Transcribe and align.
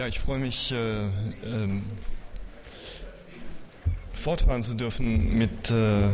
Ja, 0.00 0.06
ich 0.06 0.18
freue 0.18 0.38
mich, 0.38 0.72
äh, 0.72 0.76
ähm, 1.44 1.82
fortfahren 4.14 4.62
zu 4.62 4.72
dürfen 4.72 5.36
mit 5.36 5.70
äh, 5.70 6.08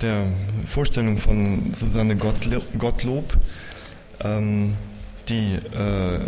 der 0.00 0.24
Vorstellung 0.64 1.18
von 1.18 1.74
Susanne 1.74 2.16
Gottlob, 2.16 3.36
ähm, 4.24 4.74
die 5.28 5.52
äh, 5.52 6.18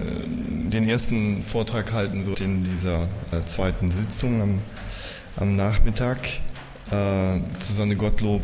den 0.69 0.87
ersten 0.87 1.43
Vortrag 1.43 1.95
halten 1.95 2.27
wird 2.27 2.43
in 2.43 2.63
dieser 2.63 3.05
äh, 3.33 3.43
zweiten 3.47 3.91
Sitzung 3.91 4.43
am, 4.43 4.59
am 5.37 5.57
Nachmittag. 5.57 6.19
Äh, 6.91 7.39
Susanne 7.59 7.97
Gottlob 7.97 8.43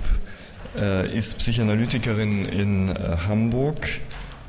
äh, 0.75 1.15
ist 1.15 1.37
Psychoanalytikerin 1.37 2.47
in 2.47 2.95
Hamburg 3.29 3.91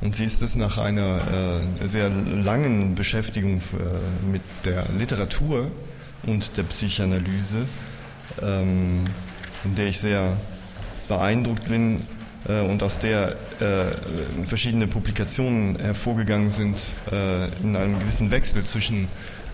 und 0.02 0.16
sie 0.16 0.26
ist 0.26 0.42
es 0.42 0.56
nach 0.56 0.78
einer 0.78 1.62
äh, 1.82 1.88
sehr 1.88 2.10
langen 2.10 2.96
Beschäftigung 2.96 3.58
äh, 3.58 4.32
mit 4.32 4.42
der 4.64 4.86
Literatur 4.98 5.72
und 6.24 6.58
der 6.58 6.64
Psychoanalyse, 6.64 7.66
ähm, 8.42 9.06
in 9.64 9.76
der 9.76 9.88
ich 9.88 10.00
sehr 10.00 10.38
beeindruckt 11.08 11.70
bin 11.70 12.02
äh, 12.48 12.62
und 12.62 12.84
aus 12.84 13.00
der 13.00 13.36
äh, 13.60 14.46
verschiedene 14.46 14.88
Publikationen 14.88 15.78
hervorgegangen 15.78 16.50
sind 16.50 16.94
äh, 17.12 17.46
in 17.62 17.76
einem 17.76 18.00
gewissen 18.00 18.32
Wechsel 18.32 18.64
zwischen 18.64 19.08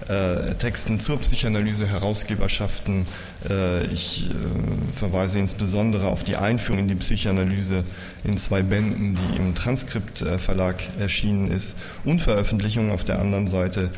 äh, 0.07 0.55
Texten 0.55 0.99
zur 0.99 1.19
Psychoanalyse, 1.19 1.87
Herausgeberschaften. 1.87 3.05
Äh, 3.49 3.85
ich 3.85 4.29
äh, 4.29 4.97
verweise 4.97 5.39
insbesondere 5.39 6.07
auf 6.07 6.23
die 6.23 6.35
Einführung 6.35 6.81
in 6.81 6.87
die 6.87 6.95
Psychoanalyse 6.95 7.83
in 8.23 8.37
zwei 8.37 8.61
Bänden, 8.63 9.15
die 9.15 9.37
im 9.37 9.53
Transkriptverlag 9.53 10.77
erschienen 10.99 11.51
ist, 11.51 11.77
und 12.03 12.21
Veröffentlichungen 12.21 12.91
auf 12.91 13.03
der 13.03 13.19
anderen 13.19 13.47
Seite 13.47 13.89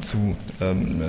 zu 0.00 0.34
ähm, 0.62 1.02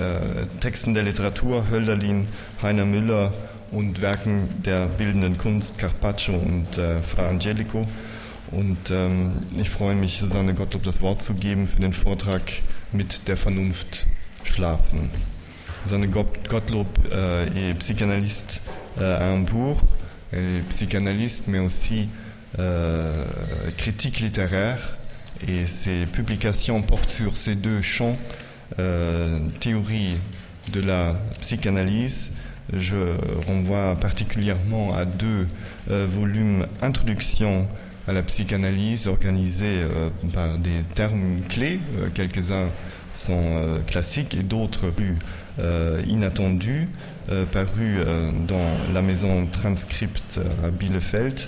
Texten 0.59 0.93
der 0.93 1.03
Literatur, 1.03 1.69
Hölderlin, 1.71 2.27
Heiner 2.61 2.83
Müller 2.83 3.33
und 3.71 4.01
Werken 4.01 4.49
der 4.65 4.87
bildenden 4.87 5.37
Kunst, 5.37 5.77
Carpaccio 5.77 6.35
und 6.35 6.67
Fra 6.75 7.29
Angelico. 7.29 7.87
Und 8.51 8.91
ähm, 8.91 9.37
ich 9.57 9.69
freue 9.69 9.95
mich, 9.95 10.19
Susanne 10.19 10.53
Gottlob 10.53 10.83
das 10.83 11.01
Wort 11.01 11.21
zu 11.21 11.33
geben 11.35 11.65
für 11.65 11.79
den 11.79 11.93
Vortrag 11.93 12.41
mit 12.93 13.27
der 13.27 13.37
Vernunft 13.37 14.07
schlafen. 14.43 15.09
Gottlob 16.49 16.87
euh, 17.11 17.45
est 17.55 17.73
psychanalyste 17.79 18.61
euh, 19.01 19.17
à 19.19 19.33
Hambourg, 19.33 19.81
est 20.31 20.61
psychanalyste 20.69 21.47
mais 21.47 21.59
aussi 21.59 22.09
euh, 22.59 23.25
critique 23.77 24.19
littéraire 24.19 24.97
et 25.47 25.65
ses 25.65 26.05
publications 26.05 26.81
portent 26.83 27.09
sur 27.09 27.35
ces 27.35 27.55
deux 27.55 27.81
champs, 27.81 28.17
euh, 28.79 29.39
théorie 29.59 30.17
de 30.71 30.79
la 30.79 31.15
psychanalyse. 31.41 32.31
Je 32.71 33.17
renvoie 33.47 33.95
particulièrement 33.99 34.95
à 34.95 35.05
deux 35.05 35.47
euh, 35.89 36.07
volumes 36.07 36.67
Introduction 36.81 37.67
à 38.07 38.13
la 38.13 38.21
psychanalyse 38.23 39.07
organisée 39.07 39.81
euh, 39.81 40.09
par 40.33 40.57
des 40.57 40.81
termes 40.95 41.39
clés, 41.47 41.79
euh, 41.97 42.09
quelques-uns 42.13 42.69
sont 43.13 43.33
euh, 43.37 43.79
classiques 43.85 44.33
et 44.35 44.43
d'autres 44.43 44.89
plus 44.89 45.17
inattendus, 46.07 46.87
parus 47.51 47.99
dans 48.47 48.91
la 48.91 49.03
maison 49.03 49.45
Transcript 49.45 50.39
à 50.65 50.71
Bielefeld, 50.71 51.41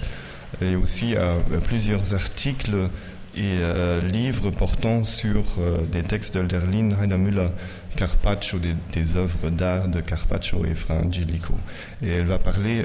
et 0.62 0.76
aussi 0.76 1.16
à 1.16 1.38
plusieurs 1.64 2.14
articles 2.14 2.88
et 3.36 3.58
livres 4.04 4.52
portant 4.52 5.04
sur 5.04 5.44
des 5.92 6.04
textes 6.04 6.36
d'Elderlin, 6.36 6.92
Heiner 7.02 7.48
Carpaccio, 7.96 8.60
des, 8.60 8.76
des 8.94 9.18
œuvres 9.18 9.50
d'art 9.50 9.88
de 9.88 10.02
Carpaccio 10.02 10.64
et 10.66 10.76
Fra 10.76 10.94
Angelico. 10.94 11.56
Et 12.04 12.10
elle 12.10 12.28
va 12.28 12.38
parler 12.38 12.84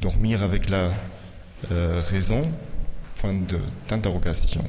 dormir 0.00 0.42
avec 0.42 0.70
la 0.70 0.90
euh, 1.70 2.02
raison, 2.10 2.52
point 3.20 3.46
d'interrogation. 3.88 4.64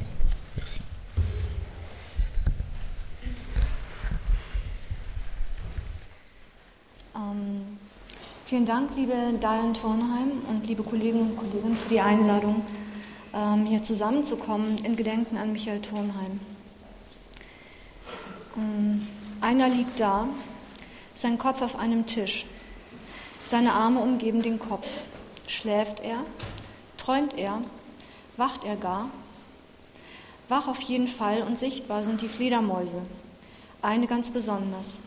Merci. 0.55 0.81
Ähm, 7.15 7.77
vielen 8.45 8.65
Dank, 8.65 8.89
liebe 8.95 9.13
Diane 9.39 9.73
Thornheim 9.73 10.31
und 10.49 10.67
liebe 10.67 10.83
Kolleginnen 10.83 11.31
und 11.31 11.37
Kollegen, 11.37 11.75
für 11.75 11.89
die 11.89 12.01
Einladung, 12.01 12.63
ähm, 13.33 13.65
hier 13.65 13.83
zusammenzukommen 13.83 14.77
in 14.83 14.95
Gedenken 14.95 15.37
an 15.37 15.51
Michael 15.51 15.81
Thornheim. 15.81 16.39
Ähm, 18.57 18.99
einer 19.41 19.69
liegt 19.69 19.99
da, 19.99 20.27
sein 21.13 21.37
Kopf 21.37 21.61
auf 21.61 21.77
einem 21.77 22.05
Tisch. 22.05 22.45
Seine 23.49 23.73
Arme 23.73 23.99
umgeben 23.99 24.41
den 24.41 24.59
Kopf. 24.59 24.87
Schläft 25.47 26.01
er? 26.01 26.23
Träumt 27.09 27.35
er? 27.39 27.59
Wacht 28.37 28.65
er 28.65 28.75
gar? 28.75 29.09
Wach 30.47 30.67
auf 30.67 30.79
jeden 30.81 31.07
Fall 31.07 31.41
und 31.41 31.57
sichtbar 31.57 32.03
sind 32.03 32.21
die 32.21 32.27
Fledermäuse. 32.27 33.01
Eine 33.81 34.05
ganz 34.05 34.29
besonders. 34.29 34.99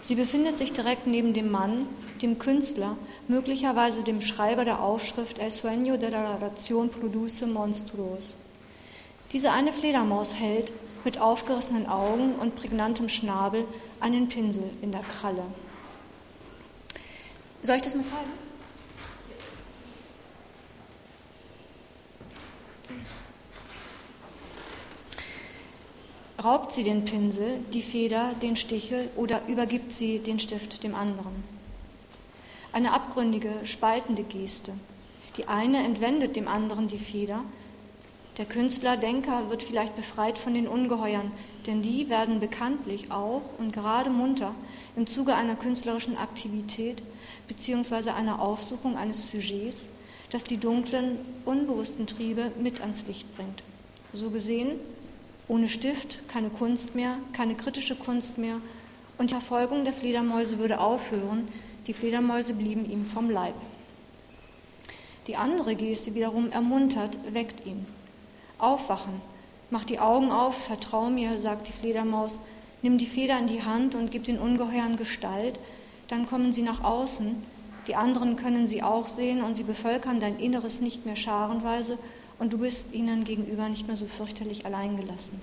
Sie 0.00 0.14
befindet 0.14 0.56
sich 0.58 0.72
direkt 0.72 1.08
neben 1.08 1.34
dem 1.34 1.50
Mann, 1.50 1.88
dem 2.22 2.38
Künstler, 2.38 2.96
möglicherweise 3.26 4.04
dem 4.04 4.20
Schreiber 4.20 4.64
der 4.64 4.80
Aufschrift 4.80 5.40
El 5.40 5.50
sueño 5.50 5.96
de 5.96 6.10
la 6.10 6.36
ración 6.36 6.88
produce 6.88 7.48
monstruos. 7.48 8.34
Diese 9.32 9.50
eine 9.50 9.72
Fledermaus 9.72 10.36
hält 10.36 10.70
mit 11.02 11.18
aufgerissenen 11.18 11.88
Augen 11.88 12.36
und 12.36 12.54
prägnantem 12.54 13.08
Schnabel 13.08 13.64
einen 13.98 14.28
Pinsel 14.28 14.70
in 14.82 14.92
der 14.92 15.02
Kralle. 15.02 15.42
Soll 17.64 17.74
ich 17.74 17.82
das 17.82 17.96
mal 17.96 18.04
zeigen? 18.04 18.49
Raubt 26.42 26.72
sie 26.72 26.84
den 26.84 27.04
Pinsel, 27.04 27.58
die 27.74 27.82
Feder, 27.82 28.32
den 28.40 28.56
Stichel 28.56 29.10
oder 29.16 29.42
übergibt 29.46 29.92
sie 29.92 30.20
den 30.20 30.38
Stift 30.38 30.82
dem 30.82 30.94
anderen? 30.94 31.44
Eine 32.72 32.94
abgründige, 32.94 33.52
spaltende 33.64 34.22
Geste. 34.22 34.72
Die 35.36 35.48
eine 35.48 35.84
entwendet 35.84 36.36
dem 36.36 36.48
anderen 36.48 36.88
die 36.88 36.98
Feder. 36.98 37.42
Der 38.38 38.46
Künstler, 38.46 38.96
Denker 38.96 39.50
wird 39.50 39.62
vielleicht 39.62 39.96
befreit 39.96 40.38
von 40.38 40.54
den 40.54 40.66
Ungeheuern, 40.66 41.30
denn 41.66 41.82
die 41.82 42.08
werden 42.08 42.40
bekanntlich 42.40 43.10
auch 43.10 43.42
und 43.58 43.74
gerade 43.74 44.08
munter 44.08 44.54
im 44.96 45.06
Zuge 45.06 45.34
einer 45.34 45.56
künstlerischen 45.56 46.16
Aktivität 46.16 47.02
bzw. 47.48 48.10
einer 48.10 48.40
Aufsuchung 48.40 48.96
eines 48.96 49.30
Sujets, 49.30 49.90
das 50.30 50.44
die 50.44 50.56
dunklen, 50.56 51.18
unbewussten 51.44 52.06
Triebe 52.06 52.50
mit 52.58 52.80
ans 52.80 53.06
Licht 53.06 53.36
bringt. 53.36 53.62
So 54.14 54.30
gesehen 54.30 54.80
ohne 55.50 55.66
Stift 55.66 56.28
keine 56.28 56.48
Kunst 56.48 56.94
mehr, 56.94 57.16
keine 57.32 57.56
kritische 57.56 57.96
Kunst 57.96 58.38
mehr. 58.38 58.60
Und 59.18 59.30
die 59.30 59.34
Verfolgung 59.34 59.82
der 59.82 59.92
Fledermäuse 59.92 60.60
würde 60.60 60.78
aufhören, 60.78 61.48
die 61.88 61.92
Fledermäuse 61.92 62.54
blieben 62.54 62.88
ihm 62.88 63.04
vom 63.04 63.28
Leib. 63.28 63.56
Die 65.26 65.34
andere 65.34 65.74
Geste 65.74 66.14
wiederum 66.14 66.52
ermuntert, 66.52 67.18
weckt 67.34 67.66
ihn. 67.66 67.84
Aufwachen, 68.58 69.20
mach 69.70 69.84
die 69.84 69.98
Augen 69.98 70.30
auf, 70.30 70.66
vertrau 70.66 71.10
mir, 71.10 71.36
sagt 71.36 71.66
die 71.66 71.72
Fledermaus, 71.72 72.38
nimm 72.82 72.96
die 72.96 73.06
Feder 73.06 73.36
in 73.36 73.48
die 73.48 73.64
Hand 73.64 73.96
und 73.96 74.12
gib 74.12 74.24
den 74.24 74.38
Ungeheuern 74.38 74.94
Gestalt, 74.94 75.58
dann 76.06 76.26
kommen 76.26 76.52
sie 76.52 76.62
nach 76.62 76.84
außen, 76.84 77.42
die 77.88 77.96
anderen 77.96 78.36
können 78.36 78.68
sie 78.68 78.84
auch 78.84 79.08
sehen 79.08 79.42
und 79.42 79.56
sie 79.56 79.64
bevölkern 79.64 80.20
dein 80.20 80.38
Inneres 80.38 80.80
nicht 80.80 81.06
mehr 81.06 81.16
scharenweise 81.16 81.98
und 82.40 82.52
du 82.52 82.58
bist 82.58 82.92
ihnen 82.92 83.22
gegenüber 83.22 83.68
nicht 83.68 83.86
mehr 83.86 83.96
so 83.96 84.06
fürchterlich 84.06 84.66
alleingelassen. 84.66 85.40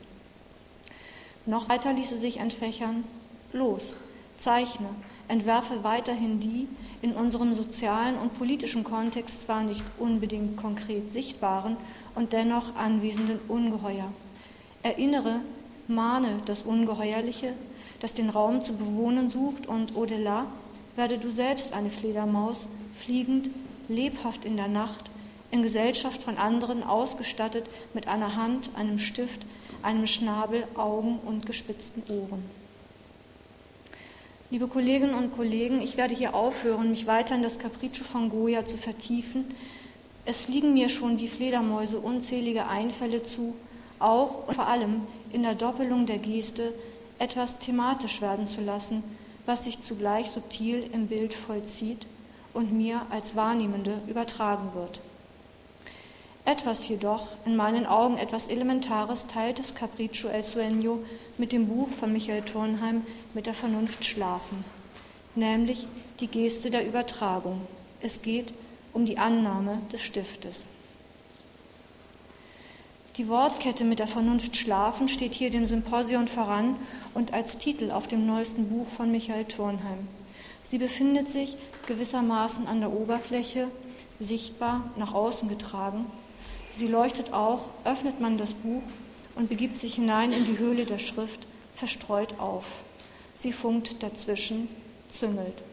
Noch 1.45 1.69
weiter 1.69 1.93
ließe 1.93 2.17
sich 2.17 2.37
entfächern, 2.37 3.05
los, 3.53 3.93
zeichne, 4.35 4.89
entwerfe 5.29 5.83
weiterhin 5.83 6.39
die 6.39 6.67
in 7.01 7.13
unserem 7.13 7.53
sozialen 7.53 8.17
und 8.17 8.33
politischen 8.33 8.83
Kontext 8.83 9.43
zwar 9.43 9.63
nicht 9.63 9.83
unbedingt 9.99 10.57
konkret 10.57 11.11
sichtbaren 11.11 11.77
und 12.15 12.33
dennoch 12.33 12.75
anwesenden 12.75 13.39
Ungeheuer. 13.47 14.11
Erinnere, 14.83 15.39
mahne 15.87 16.41
das 16.45 16.63
Ungeheuerliche, 16.63 17.53
das 17.99 18.15
den 18.15 18.29
Raum 18.29 18.61
zu 18.61 18.73
bewohnen 18.73 19.29
sucht 19.29 19.67
und 19.67 19.93
au-delà 19.95 20.45
werde 20.95 21.17
du 21.19 21.29
selbst 21.29 21.73
eine 21.73 21.91
Fledermaus, 21.91 22.67
fliegend, 22.93 23.49
lebhaft 23.87 24.45
in 24.45 24.57
der 24.57 24.67
Nacht, 24.67 25.09
in 25.51 25.61
Gesellschaft 25.61 26.23
von 26.23 26.37
anderen 26.37 26.83
ausgestattet 26.83 27.65
mit 27.93 28.07
einer 28.07 28.35
Hand, 28.35 28.69
einem 28.75 28.99
Stift, 28.99 29.41
einem 29.81 30.07
Schnabel, 30.07 30.67
Augen 30.75 31.19
und 31.25 31.45
gespitzten 31.45 32.03
Ohren. 32.09 32.43
Liebe 34.49 34.67
Kolleginnen 34.67 35.13
und 35.13 35.35
Kollegen, 35.35 35.81
ich 35.81 35.97
werde 35.97 36.15
hier 36.15 36.33
aufhören, 36.33 36.89
mich 36.89 37.05
weiter 37.05 37.35
in 37.35 37.43
das 37.43 37.59
Capriccio 37.59 38.05
von 38.05 38.29
Goya 38.29 38.65
zu 38.65 38.77
vertiefen. 38.77 39.45
Es 40.25 40.41
fliegen 40.41 40.73
mir 40.73 40.89
schon 40.89 41.19
wie 41.19 41.27
Fledermäuse 41.27 41.99
unzählige 41.99 42.67
Einfälle 42.67 43.23
zu, 43.23 43.55
auch 43.99 44.47
und 44.47 44.55
vor 44.55 44.67
allem 44.67 45.01
in 45.33 45.43
der 45.43 45.55
Doppelung 45.55 46.05
der 46.05 46.19
Geste, 46.19 46.73
etwas 47.19 47.59
thematisch 47.59 48.21
werden 48.21 48.47
zu 48.47 48.61
lassen, 48.61 49.03
was 49.45 49.63
sich 49.63 49.81
zugleich 49.81 50.29
subtil 50.29 50.89
im 50.93 51.07
Bild 51.07 51.33
vollzieht 51.33 52.05
und 52.53 52.71
mir 52.71 53.01
als 53.09 53.35
Wahrnehmende 53.35 54.01
übertragen 54.07 54.73
wird. 54.73 55.01
Etwas 56.47 56.87
jedoch, 56.87 57.35
in 57.45 57.57
meinen 57.57 57.85
Augen 57.85 58.17
etwas 58.17 58.47
Elementares, 58.47 59.27
teilt 59.27 59.59
das 59.59 59.75
Capriccio 59.75 60.29
El 60.29 60.43
Sueño 60.43 60.99
mit 61.37 61.51
dem 61.51 61.67
Buch 61.67 61.89
von 61.89 62.13
Michael 62.13 62.41
Turnheim 62.43 63.05
mit 63.33 63.47
der 63.47 63.53
Vernunft 63.53 64.05
schlafen, 64.05 64.63
nämlich 65.35 65.89
die 66.21 66.27
Geste 66.27 66.69
der 66.69 66.87
Übertragung. 66.87 67.67
Es 68.01 68.21
geht 68.21 68.53
um 68.93 69.05
die 69.05 69.17
Annahme 69.17 69.81
des 69.91 70.01
Stiftes. 70.01 70.69
Die 73.17 73.27
Wortkette 73.27 73.83
mit 73.83 73.99
der 73.99 74.07
Vernunft 74.07 74.55
schlafen 74.55 75.09
steht 75.09 75.33
hier 75.33 75.49
dem 75.49 75.65
Symposion 75.65 76.29
voran 76.29 76.77
und 77.13 77.33
als 77.33 77.57
Titel 77.57 77.91
auf 77.91 78.07
dem 78.07 78.25
neuesten 78.25 78.69
Buch 78.69 78.87
von 78.87 79.11
Michael 79.11 79.43
Turnheim. 79.43 80.07
Sie 80.63 80.77
befindet 80.77 81.27
sich 81.27 81.57
gewissermaßen 81.87 82.67
an 82.67 82.79
der 82.79 82.93
Oberfläche, 82.93 83.67
sichtbar 84.17 84.89
nach 84.95 85.13
außen 85.13 85.49
getragen 85.49 86.05
Sie 86.77 86.87
leuchtet 86.87 87.33
auch, 87.33 87.71
öffnet 87.85 88.19
man 88.19 88.37
das 88.37 88.53
Buch 88.53 88.83
und 89.33 89.49
begibt 89.49 89.77
sich 89.77 89.95
hinein 89.95 90.31
in 90.31 90.45
die 90.45 90.59
Höhle 90.59 90.85
der 90.85 90.99
Schrift, 90.99 91.47
verstreut 91.73 92.39
auf. 92.39 92.65
Sie 93.33 93.51
funkt 93.51 94.03
dazwischen, 94.03 94.67
züngelt. 95.09 95.63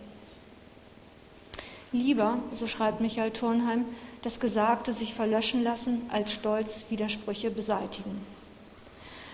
Lieber, 1.92 2.38
so 2.54 2.66
schreibt 2.66 3.02
Michael 3.02 3.32
Turnheim, 3.32 3.84
das 4.22 4.40
Gesagte 4.40 4.94
sich 4.94 5.12
verlöschen 5.12 5.62
lassen, 5.62 6.00
als 6.08 6.32
stolz 6.32 6.86
Widersprüche 6.88 7.50
beseitigen. 7.50 8.18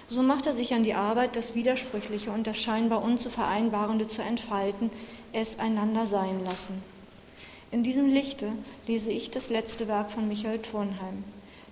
So 0.09 0.25
macht 0.25 0.47
er 0.47 0.53
sich 0.53 0.75
an 0.75 0.83
die 0.83 0.95
Arbeit, 0.95 1.37
das 1.37 1.55
Widersprüchliche 1.55 2.33
und 2.33 2.49
das 2.49 2.59
scheinbar 2.59 3.01
Unzuvereinbarende 3.05 4.09
zu 4.09 4.23
entfalten, 4.23 4.91
es 5.33 5.61
einander 5.61 6.05
sein 6.05 6.43
lassen. 6.43 6.83
In 7.71 7.85
diesem 7.85 8.09
Lichte 8.09 8.51
lese 8.89 9.13
ich 9.13 9.31
das 9.31 9.51
letzte 9.51 9.87
Werk 9.87 10.11
von 10.11 10.27
Michael 10.27 10.59
Turnheim 10.59 11.23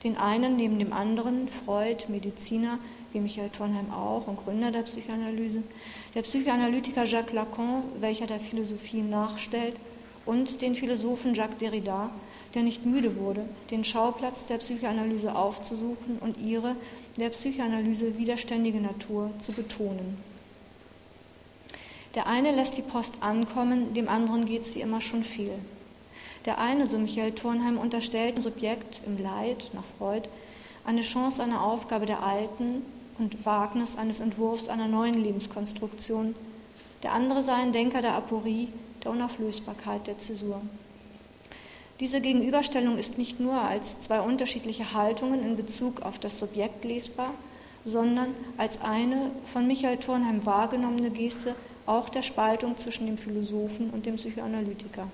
den 0.04 0.16
einen 0.16 0.56
neben 0.56 0.78
dem 0.78 0.92
anderen, 0.92 1.48
Freud, 1.48 2.04
Mediziner, 2.08 2.78
wie 3.12 3.20
Michael 3.20 3.50
Turnheim 3.50 3.92
auch 3.92 4.26
und 4.26 4.36
Gründer 4.36 4.70
der 4.70 4.82
Psychoanalyse, 4.82 5.62
der 6.14 6.22
Psychoanalytiker 6.22 7.04
Jacques 7.04 7.32
Lacan, 7.32 7.82
welcher 8.00 8.26
der 8.26 8.40
Philosophie 8.40 9.02
nachstellt, 9.02 9.76
und 10.26 10.60
den 10.60 10.74
Philosophen 10.74 11.32
Jacques 11.32 11.56
Derrida, 11.58 12.10
der 12.54 12.62
nicht 12.62 12.84
müde 12.84 13.16
wurde, 13.16 13.48
den 13.70 13.82
Schauplatz 13.82 14.44
der 14.44 14.58
Psychoanalyse 14.58 15.34
aufzusuchen 15.34 16.18
und 16.20 16.38
ihre 16.38 16.76
der 17.16 17.30
Psychoanalyse 17.30 18.18
widerständige 18.18 18.80
Natur 18.80 19.30
zu 19.38 19.52
betonen. 19.52 20.18
Der 22.14 22.26
eine 22.26 22.52
lässt 22.52 22.76
die 22.76 22.82
Post 22.82 23.22
ankommen, 23.22 23.94
dem 23.94 24.08
anderen 24.08 24.44
geht 24.44 24.64
sie 24.64 24.80
immer 24.80 25.00
schon 25.00 25.22
viel. 25.22 25.52
Der 26.44 26.58
eine, 26.58 26.86
so 26.86 26.98
Michael 26.98 27.32
Turnheim, 27.32 27.78
unterstellt 27.78 28.36
dem 28.36 28.42
Subjekt 28.42 29.02
im 29.06 29.22
Leid 29.22 29.70
nach 29.72 29.84
Freud 29.84 30.28
eine 30.84 31.02
Chance 31.02 31.42
einer 31.42 31.62
Aufgabe 31.62 32.06
der 32.06 32.22
alten 32.22 32.82
und 33.18 33.44
Wagnis 33.44 33.96
eines 33.96 34.20
Entwurfs 34.20 34.68
einer 34.68 34.88
neuen 34.88 35.22
Lebenskonstruktion. 35.22 36.34
Der 37.02 37.12
andere 37.12 37.42
sei 37.42 37.54
ein 37.54 37.72
Denker 37.72 38.00
der 38.00 38.14
Aporie, 38.14 38.68
der 39.04 39.10
Unauflösbarkeit 39.10 40.06
der 40.06 40.18
Zäsur. 40.18 40.60
Diese 42.00 42.20
Gegenüberstellung 42.20 42.96
ist 42.96 43.18
nicht 43.18 43.40
nur 43.40 43.60
als 43.60 44.00
zwei 44.00 44.20
unterschiedliche 44.20 44.92
Haltungen 44.94 45.44
in 45.44 45.56
Bezug 45.56 46.02
auf 46.02 46.18
das 46.18 46.38
Subjekt 46.38 46.84
lesbar, 46.84 47.34
sondern 47.84 48.34
als 48.56 48.80
eine 48.80 49.30
von 49.44 49.66
Michael 49.66 49.96
Turnheim 49.96 50.46
wahrgenommene 50.46 51.10
Geste 51.10 51.54
auch 51.86 52.08
der 52.08 52.22
Spaltung 52.22 52.76
zwischen 52.76 53.06
dem 53.06 53.18
Philosophen 53.18 53.90
und 53.90 54.06
dem 54.06 54.16
Psychoanalytiker. 54.16 55.08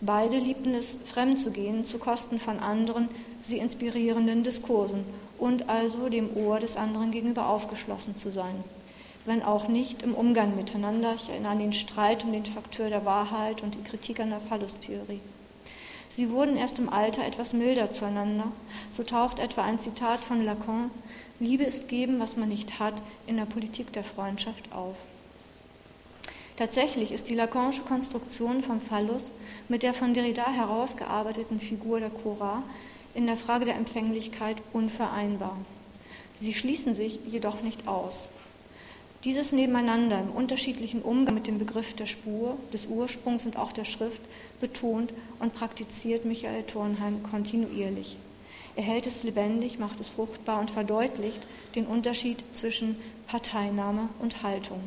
Beide 0.00 0.38
liebten 0.38 0.74
es, 0.74 0.96
fremd 1.04 1.38
zu 1.40 1.50
gehen, 1.50 1.84
zu 1.84 1.98
Kosten 1.98 2.38
von 2.38 2.60
anderen, 2.60 3.08
sie 3.40 3.58
inspirierenden 3.58 4.44
Diskursen 4.44 5.04
und 5.38 5.68
also 5.68 6.08
dem 6.08 6.36
Ohr 6.36 6.60
des 6.60 6.76
anderen 6.76 7.10
gegenüber 7.10 7.48
aufgeschlossen 7.48 8.16
zu 8.16 8.30
sein. 8.30 8.62
Wenn 9.24 9.42
auch 9.42 9.68
nicht 9.68 10.02
im 10.02 10.14
Umgang 10.14 10.54
miteinander, 10.54 11.14
ich 11.14 11.28
erinnere 11.28 11.52
an 11.52 11.58
den 11.58 11.72
Streit 11.72 12.24
um 12.24 12.32
den 12.32 12.46
Faktor 12.46 12.88
der 12.88 13.04
Wahrheit 13.04 13.62
und 13.62 13.74
die 13.74 13.82
Kritik 13.82 14.20
an 14.20 14.30
der 14.30 14.40
Phallustheorie. 14.40 15.20
Sie 16.08 16.30
wurden 16.30 16.56
erst 16.56 16.78
im 16.78 16.88
Alter 16.88 17.26
etwas 17.26 17.52
milder 17.52 17.90
zueinander. 17.90 18.50
So 18.90 19.02
taucht 19.02 19.38
etwa 19.38 19.62
ein 19.62 19.78
Zitat 19.78 20.24
von 20.24 20.42
Lacan, 20.42 20.90
Liebe 21.40 21.64
ist 21.64 21.88
geben, 21.88 22.18
was 22.18 22.36
man 22.36 22.48
nicht 22.48 22.80
hat, 22.80 22.94
in 23.26 23.36
der 23.36 23.44
Politik 23.44 23.92
der 23.92 24.04
Freundschaft 24.04 24.72
auf. 24.72 24.96
Tatsächlich 26.58 27.12
ist 27.12 27.28
die 27.28 27.36
Lacanische 27.36 27.82
Konstruktion 27.82 28.64
vom 28.64 28.80
Phallus 28.80 29.30
mit 29.68 29.84
der 29.84 29.94
von 29.94 30.12
Derrida 30.12 30.50
herausgearbeiteten 30.50 31.60
Figur 31.60 32.00
der 32.00 32.10
Cora 32.10 32.64
in 33.14 33.26
der 33.26 33.36
Frage 33.36 33.64
der 33.64 33.76
Empfänglichkeit 33.76 34.56
unvereinbar. 34.72 35.56
Sie 36.34 36.52
schließen 36.52 36.94
sich 36.94 37.20
jedoch 37.28 37.62
nicht 37.62 37.86
aus. 37.86 38.28
Dieses 39.22 39.52
Nebeneinander 39.52 40.18
im 40.18 40.32
unterschiedlichen 40.32 41.00
Umgang 41.00 41.36
mit 41.36 41.46
dem 41.46 41.60
Begriff 41.60 41.94
der 41.94 42.06
Spur, 42.06 42.58
des 42.72 42.86
Ursprungs 42.86 43.46
und 43.46 43.56
auch 43.56 43.70
der 43.70 43.84
Schrift 43.84 44.22
betont 44.60 45.12
und 45.38 45.54
praktiziert 45.54 46.24
Michael 46.24 46.64
Turnheim 46.64 47.22
kontinuierlich. 47.22 48.16
Er 48.74 48.82
hält 48.82 49.06
es 49.06 49.22
lebendig, 49.22 49.78
macht 49.78 50.00
es 50.00 50.10
fruchtbar 50.10 50.58
und 50.58 50.72
verdeutlicht 50.72 51.40
den 51.76 51.86
Unterschied 51.86 52.42
zwischen 52.50 52.96
Parteinahme 53.28 54.08
und 54.18 54.42
Haltung. 54.42 54.80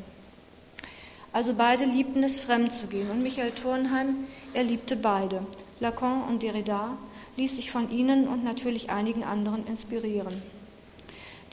Also 1.33 1.53
beide 1.53 1.85
liebten 1.85 2.23
es, 2.23 2.39
fremd 2.39 2.73
zu 2.73 2.87
gehen. 2.87 3.09
Und 3.09 3.23
Michael 3.23 3.51
Turnheim, 3.51 4.27
er 4.53 4.63
liebte 4.63 4.95
beide. 4.95 5.45
Lacan 5.79 6.23
und 6.23 6.43
Derrida 6.43 6.97
ließ 7.37 7.55
sich 7.55 7.71
von 7.71 7.89
ihnen 7.89 8.27
und 8.27 8.43
natürlich 8.43 8.89
einigen 8.89 9.23
anderen 9.23 9.65
inspirieren. 9.65 10.41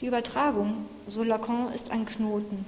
Die 0.01 0.07
Übertragung, 0.07 0.85
so 1.07 1.23
Lacan, 1.23 1.73
ist 1.73 1.91
ein 1.91 2.05
Knoten. 2.05 2.65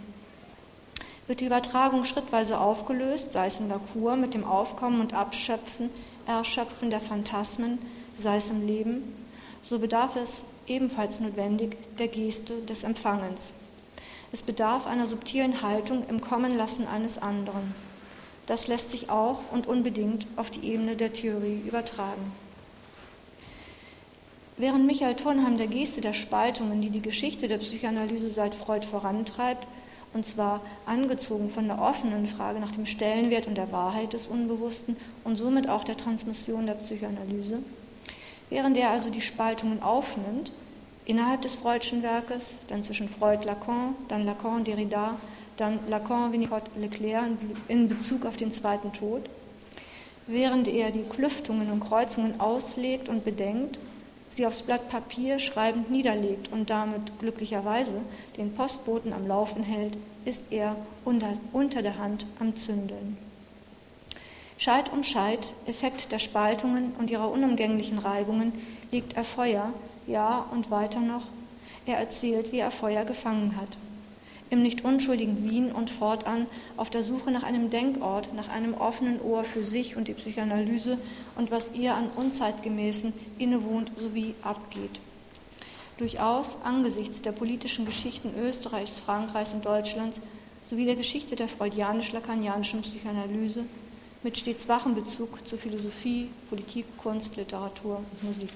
Wird 1.27 1.41
die 1.41 1.45
Übertragung 1.45 2.05
schrittweise 2.05 2.59
aufgelöst, 2.59 3.31
sei 3.31 3.45
es 3.47 3.59
in 3.59 3.71
Kur 3.93 4.15
mit 4.15 4.33
dem 4.33 4.43
Aufkommen 4.43 4.99
und 4.99 5.13
Abschöpfen, 5.13 5.89
Erschöpfen 6.25 6.89
der 6.89 6.99
Phantasmen, 6.99 7.77
sei 8.17 8.37
es 8.37 8.51
im 8.51 8.65
Leben, 8.65 9.15
so 9.63 9.79
bedarf 9.79 10.15
es 10.15 10.45
ebenfalls 10.67 11.19
notwendig 11.19 11.77
der 11.97 12.07
Geste 12.07 12.61
des 12.61 12.83
Empfangens. 12.83 13.53
Es 14.31 14.41
bedarf 14.41 14.87
einer 14.87 15.07
subtilen 15.07 15.61
Haltung 15.61 16.07
im 16.07 16.21
Kommenlassen 16.21 16.87
eines 16.87 17.17
anderen. 17.17 17.73
Das 18.47 18.67
lässt 18.67 18.89
sich 18.89 19.09
auch 19.09 19.39
und 19.51 19.67
unbedingt 19.67 20.25
auf 20.35 20.49
die 20.49 20.65
Ebene 20.65 20.95
der 20.95 21.11
Theorie 21.13 21.61
übertragen. 21.67 22.31
Während 24.57 24.85
Michael 24.85 25.15
Turnheim 25.15 25.57
der 25.57 25.67
Geste 25.67 26.01
der 26.01 26.13
Spaltungen, 26.13 26.81
die 26.81 26.91
die 26.91 27.01
Geschichte 27.01 27.47
der 27.47 27.57
Psychoanalyse 27.57 28.29
seit 28.29 28.55
Freud 28.55 28.85
vorantreibt, 28.85 29.67
und 30.13 30.25
zwar 30.25 30.61
angezogen 30.85 31.49
von 31.49 31.67
der 31.67 31.81
offenen 31.81 32.27
Frage 32.27 32.59
nach 32.59 32.71
dem 32.71 32.85
Stellenwert 32.85 33.47
und 33.47 33.55
der 33.55 33.71
Wahrheit 33.71 34.13
des 34.13 34.27
Unbewussten 34.27 34.97
und 35.23 35.37
somit 35.37 35.69
auch 35.69 35.83
der 35.83 35.97
Transmission 35.97 36.65
der 36.67 36.73
Psychoanalyse, 36.75 37.59
während 38.49 38.77
er 38.77 38.89
also 38.89 39.09
die 39.09 39.21
Spaltungen 39.21 39.81
aufnimmt, 39.81 40.51
innerhalb 41.05 41.41
des 41.41 41.55
Freudschen 41.55 42.03
Werkes, 42.03 42.55
dann 42.67 42.83
zwischen 42.83 43.09
Freud 43.09 43.45
Lacan, 43.45 43.95
dann 44.07 44.23
Lacan 44.23 44.63
Derrida, 44.63 45.15
dann 45.57 45.79
Lacan 45.89 46.31
Winnicott 46.31 46.63
Leclerc 46.77 47.29
in 47.67 47.87
Bezug 47.87 48.25
auf 48.25 48.37
den 48.37 48.51
zweiten 48.51 48.93
Tod, 48.93 49.29
während 50.27 50.67
er 50.67 50.91
die 50.91 51.03
Klüftungen 51.03 51.71
und 51.71 51.81
Kreuzungen 51.81 52.39
auslegt 52.39 53.09
und 53.09 53.23
bedenkt, 53.23 53.79
sie 54.29 54.45
aufs 54.45 54.63
Blatt 54.63 54.89
Papier 54.89 55.39
schreibend 55.39 55.91
niederlegt 55.91 56.51
und 56.51 56.69
damit 56.69 57.19
glücklicherweise 57.19 58.01
den 58.37 58.53
Postboten 58.53 59.13
am 59.13 59.27
Laufen 59.27 59.63
hält, 59.63 59.97
ist 60.25 60.51
er 60.51 60.75
unter, 61.03 61.33
unter 61.51 61.81
der 61.81 61.97
Hand 61.97 62.25
am 62.39 62.55
Zündeln. 62.55 63.17
Scheit 64.57 64.93
um 64.93 65.03
Scheit, 65.03 65.49
Effekt 65.65 66.11
der 66.11 66.19
Spaltungen 66.19 66.93
und 66.99 67.09
ihrer 67.09 67.31
unumgänglichen 67.31 67.97
Reibungen, 67.97 68.53
legt 68.91 69.13
er 69.13 69.23
Feuer 69.23 69.73
ja, 70.07 70.45
und 70.51 70.71
weiter 70.71 70.99
noch, 70.99 71.23
er 71.85 71.97
erzählt, 71.97 72.51
wie 72.51 72.59
er 72.59 72.71
Feuer 72.71 73.05
gefangen 73.05 73.55
hat. 73.55 73.77
Im 74.49 74.61
nicht 74.61 74.83
unschuldigen 74.83 75.49
Wien 75.49 75.71
und 75.71 75.89
fortan 75.89 76.45
auf 76.75 76.89
der 76.89 77.03
Suche 77.03 77.31
nach 77.31 77.43
einem 77.43 77.69
Denkort, 77.69 78.33
nach 78.33 78.49
einem 78.49 78.73
offenen 78.73 79.21
Ohr 79.21 79.45
für 79.45 79.63
sich 79.63 79.95
und 79.95 80.09
die 80.09 80.13
Psychoanalyse 80.13 80.97
und 81.37 81.51
was 81.51 81.73
ihr 81.73 81.95
an 81.95 82.09
Unzeitgemäßen 82.09 83.13
innewohnt 83.37 83.91
sowie 83.95 84.35
abgeht. 84.43 84.99
Durchaus 85.97 86.57
angesichts 86.63 87.21
der 87.21 87.31
politischen 87.31 87.85
Geschichten 87.85 88.33
Österreichs, 88.37 88.97
Frankreichs 88.97 89.53
und 89.53 89.65
Deutschlands 89.65 90.19
sowie 90.65 90.85
der 90.85 90.95
Geschichte 90.95 91.35
der 91.35 91.47
freudianisch-lacanianischen 91.47 92.81
Psychoanalyse 92.81 93.65
mit 94.23 94.37
stets 94.37 94.67
wachem 94.67 94.95
Bezug 94.95 95.47
zu 95.47 95.57
Philosophie, 95.57 96.29
Politik, 96.49 96.85
Kunst, 96.97 97.35
Literatur 97.37 97.97
und 97.97 98.23
Musik. 98.23 98.49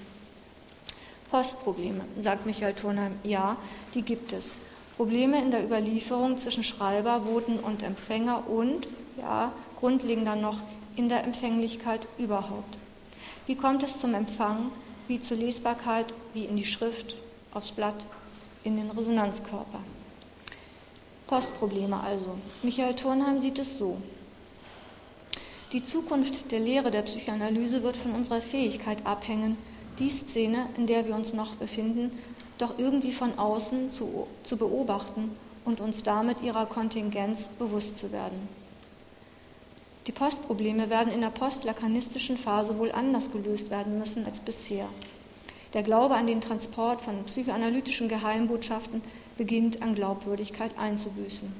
Postprobleme, 1.30 2.04
sagt 2.18 2.46
Michael 2.46 2.74
Turnheim. 2.74 3.12
Ja, 3.22 3.56
die 3.94 4.02
gibt 4.02 4.32
es. 4.32 4.54
Probleme 4.96 5.42
in 5.42 5.50
der 5.50 5.64
Überlieferung 5.64 6.38
zwischen 6.38 6.62
Schreiber, 6.62 7.20
Boten 7.20 7.58
und 7.58 7.82
Empfänger 7.82 8.48
und, 8.48 8.88
ja, 9.18 9.52
grundlegender 9.78 10.36
noch, 10.36 10.58
in 10.96 11.08
der 11.08 11.24
Empfänglichkeit 11.24 12.06
überhaupt. 12.16 12.78
Wie 13.46 13.56
kommt 13.56 13.82
es 13.82 14.00
zum 14.00 14.14
Empfang, 14.14 14.70
wie 15.08 15.20
zur 15.20 15.36
Lesbarkeit, 15.36 16.06
wie 16.32 16.44
in 16.44 16.56
die 16.56 16.64
Schrift, 16.64 17.16
aufs 17.52 17.72
Blatt, 17.72 18.04
in 18.64 18.76
den 18.76 18.90
Resonanzkörper? 18.90 19.80
Postprobleme 21.26 22.00
also. 22.00 22.36
Michael 22.62 22.94
Turnheim 22.94 23.38
sieht 23.38 23.58
es 23.58 23.76
so. 23.78 23.98
Die 25.72 25.82
Zukunft 25.82 26.52
der 26.52 26.60
Lehre 26.60 26.90
der 26.90 27.02
Psychoanalyse 27.02 27.82
wird 27.82 27.96
von 27.96 28.12
unserer 28.12 28.40
Fähigkeit 28.40 29.04
abhängen, 29.04 29.58
die 29.98 30.10
Szene, 30.10 30.68
in 30.76 30.86
der 30.86 31.06
wir 31.06 31.14
uns 31.14 31.32
noch 31.32 31.56
befinden, 31.56 32.10
doch 32.58 32.78
irgendwie 32.78 33.12
von 33.12 33.38
außen 33.38 33.90
zu, 33.90 34.26
zu 34.42 34.56
beobachten 34.56 35.30
und 35.64 35.80
uns 35.80 36.02
damit 36.02 36.42
ihrer 36.42 36.66
Kontingenz 36.66 37.48
bewusst 37.58 37.98
zu 37.98 38.12
werden. 38.12 38.48
Die 40.06 40.12
Postprobleme 40.12 40.88
werden 40.88 41.12
in 41.12 41.20
der 41.20 41.30
postlakanistischen 41.30 42.36
Phase 42.36 42.78
wohl 42.78 42.92
anders 42.92 43.32
gelöst 43.32 43.70
werden 43.70 43.98
müssen 43.98 44.24
als 44.24 44.38
bisher. 44.38 44.86
Der 45.74 45.82
Glaube 45.82 46.14
an 46.14 46.28
den 46.28 46.40
Transport 46.40 47.02
von 47.02 47.24
psychoanalytischen 47.24 48.08
Geheimbotschaften 48.08 49.02
beginnt 49.36 49.82
an 49.82 49.96
Glaubwürdigkeit 49.96 50.78
einzubüßen. 50.78 51.52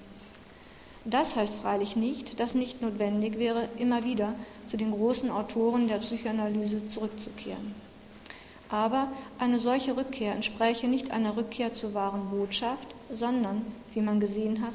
Das 1.05 1.37
heißt 1.37 1.55
freilich 1.57 1.97
nicht, 1.97 2.41
dass 2.41 2.55
nicht 2.55 2.83
notwendig 2.83 3.39
wäre, 3.39 3.69
immer 3.79 4.05
wieder 4.05 4.35
zu 4.67 4.77
den 4.77 4.93
großen 4.93 5.31
Autoren 5.31 5.89
der 5.89 5.99
Psychoanalyse 5.99 6.87
zurückzukehren. 6.87 7.75
Aber 8.69 9.09
eine 9.39 9.59
solche 9.59 9.97
Rückkehr 9.97 10.35
entspräche 10.35 10.89
nicht 10.89 11.11
einer 11.11 11.37
Rückkehr 11.37 11.75
zur 11.75 11.95
wahren 11.95 12.31
Botschaft, 12.31 12.89
sondern, 13.13 13.65
wie 13.95 14.01
man 14.01 14.19
gesehen 14.19 14.63
hat, 14.63 14.75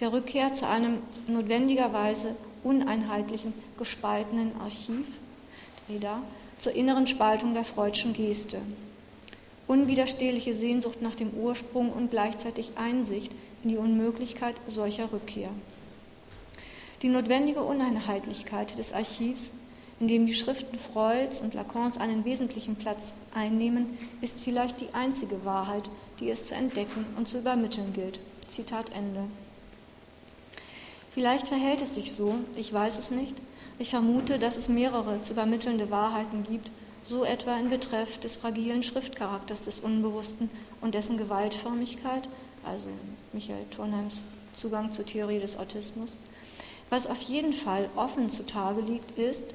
der 0.00 0.12
Rückkehr 0.12 0.52
zu 0.52 0.66
einem 0.66 0.98
notwendigerweise 1.28 2.34
uneinheitlichen, 2.64 3.52
gespaltenen 3.76 4.52
Archiv, 4.60 5.06
da, 6.00 6.22
zur 6.58 6.72
inneren 6.74 7.06
Spaltung 7.06 7.54
der 7.54 7.64
freudschen 7.64 8.12
Geste. 8.12 8.58
Unwiderstehliche 9.66 10.54
Sehnsucht 10.54 11.02
nach 11.02 11.14
dem 11.14 11.30
Ursprung 11.30 11.92
und 11.92 12.10
gleichzeitig 12.10 12.72
Einsicht 12.76 13.32
in 13.62 13.70
die 13.70 13.76
Unmöglichkeit 13.76 14.54
solcher 14.68 15.12
Rückkehr. 15.12 15.50
Die 17.02 17.08
notwendige 17.08 17.62
Uneinheitlichkeit 17.62 18.78
des 18.78 18.92
Archivs, 18.92 19.52
in 20.00 20.08
dem 20.08 20.26
die 20.26 20.34
Schriften 20.34 20.78
Freuds 20.78 21.40
und 21.40 21.54
Lacans 21.54 21.98
einen 21.98 22.24
wesentlichen 22.24 22.76
Platz 22.76 23.12
einnehmen, 23.34 23.98
ist 24.20 24.40
vielleicht 24.40 24.80
die 24.80 24.94
einzige 24.94 25.44
Wahrheit, 25.44 25.90
die 26.20 26.30
es 26.30 26.46
zu 26.46 26.54
entdecken 26.54 27.04
und 27.16 27.28
zu 27.28 27.38
übermitteln 27.38 27.92
gilt. 27.92 28.20
Zitat 28.48 28.90
Ende. 28.92 29.24
Vielleicht 31.10 31.48
verhält 31.48 31.82
es 31.82 31.94
sich 31.94 32.12
so, 32.12 32.36
ich 32.56 32.72
weiß 32.72 32.98
es 32.98 33.10
nicht. 33.10 33.36
Ich 33.80 33.90
vermute, 33.90 34.38
dass 34.38 34.56
es 34.56 34.68
mehrere 34.68 35.20
zu 35.22 35.32
übermittelnde 35.32 35.90
Wahrheiten 35.90 36.44
gibt, 36.44 36.70
so 37.04 37.24
etwa 37.24 37.58
in 37.58 37.70
Betreff 37.70 38.18
des 38.18 38.36
fragilen 38.36 38.82
Schriftcharakters 38.82 39.64
des 39.64 39.80
Unbewussten 39.80 40.50
und 40.80 40.94
dessen 40.94 41.16
Gewaltförmigkeit, 41.16 42.28
also 42.64 42.88
Michael 43.32 43.64
Turnheims 43.70 44.24
Zugang 44.54 44.92
zur 44.92 45.06
Theorie 45.06 45.38
des 45.38 45.58
Autismus. 45.58 46.16
Was 46.90 47.06
auf 47.06 47.20
jeden 47.22 47.52
Fall 47.52 47.88
offen 47.96 48.28
zutage 48.28 48.80
liegt, 48.80 49.18
ist, 49.18 49.46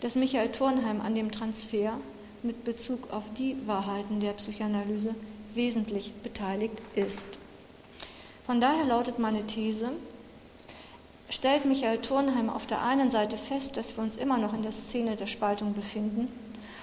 dass 0.00 0.14
Michael 0.14 0.50
Turnheim 0.50 1.00
an 1.00 1.14
dem 1.14 1.30
Transfer 1.30 1.98
mit 2.42 2.64
Bezug 2.64 3.10
auf 3.12 3.24
die 3.36 3.56
Wahrheiten 3.66 4.20
der 4.20 4.32
Psychoanalyse 4.32 5.14
wesentlich 5.54 6.12
beteiligt 6.22 6.80
ist. 6.94 7.38
Von 8.46 8.60
daher 8.60 8.84
lautet 8.84 9.18
meine 9.18 9.46
These, 9.46 9.90
stellt 11.28 11.64
Michael 11.64 11.98
Turnheim 11.98 12.48
auf 12.48 12.66
der 12.66 12.82
einen 12.82 13.10
Seite 13.10 13.36
fest, 13.36 13.76
dass 13.76 13.96
wir 13.96 14.02
uns 14.02 14.16
immer 14.16 14.38
noch 14.38 14.54
in 14.54 14.62
der 14.62 14.72
Szene 14.72 15.16
der 15.16 15.26
Spaltung 15.26 15.74
befinden, 15.74 16.28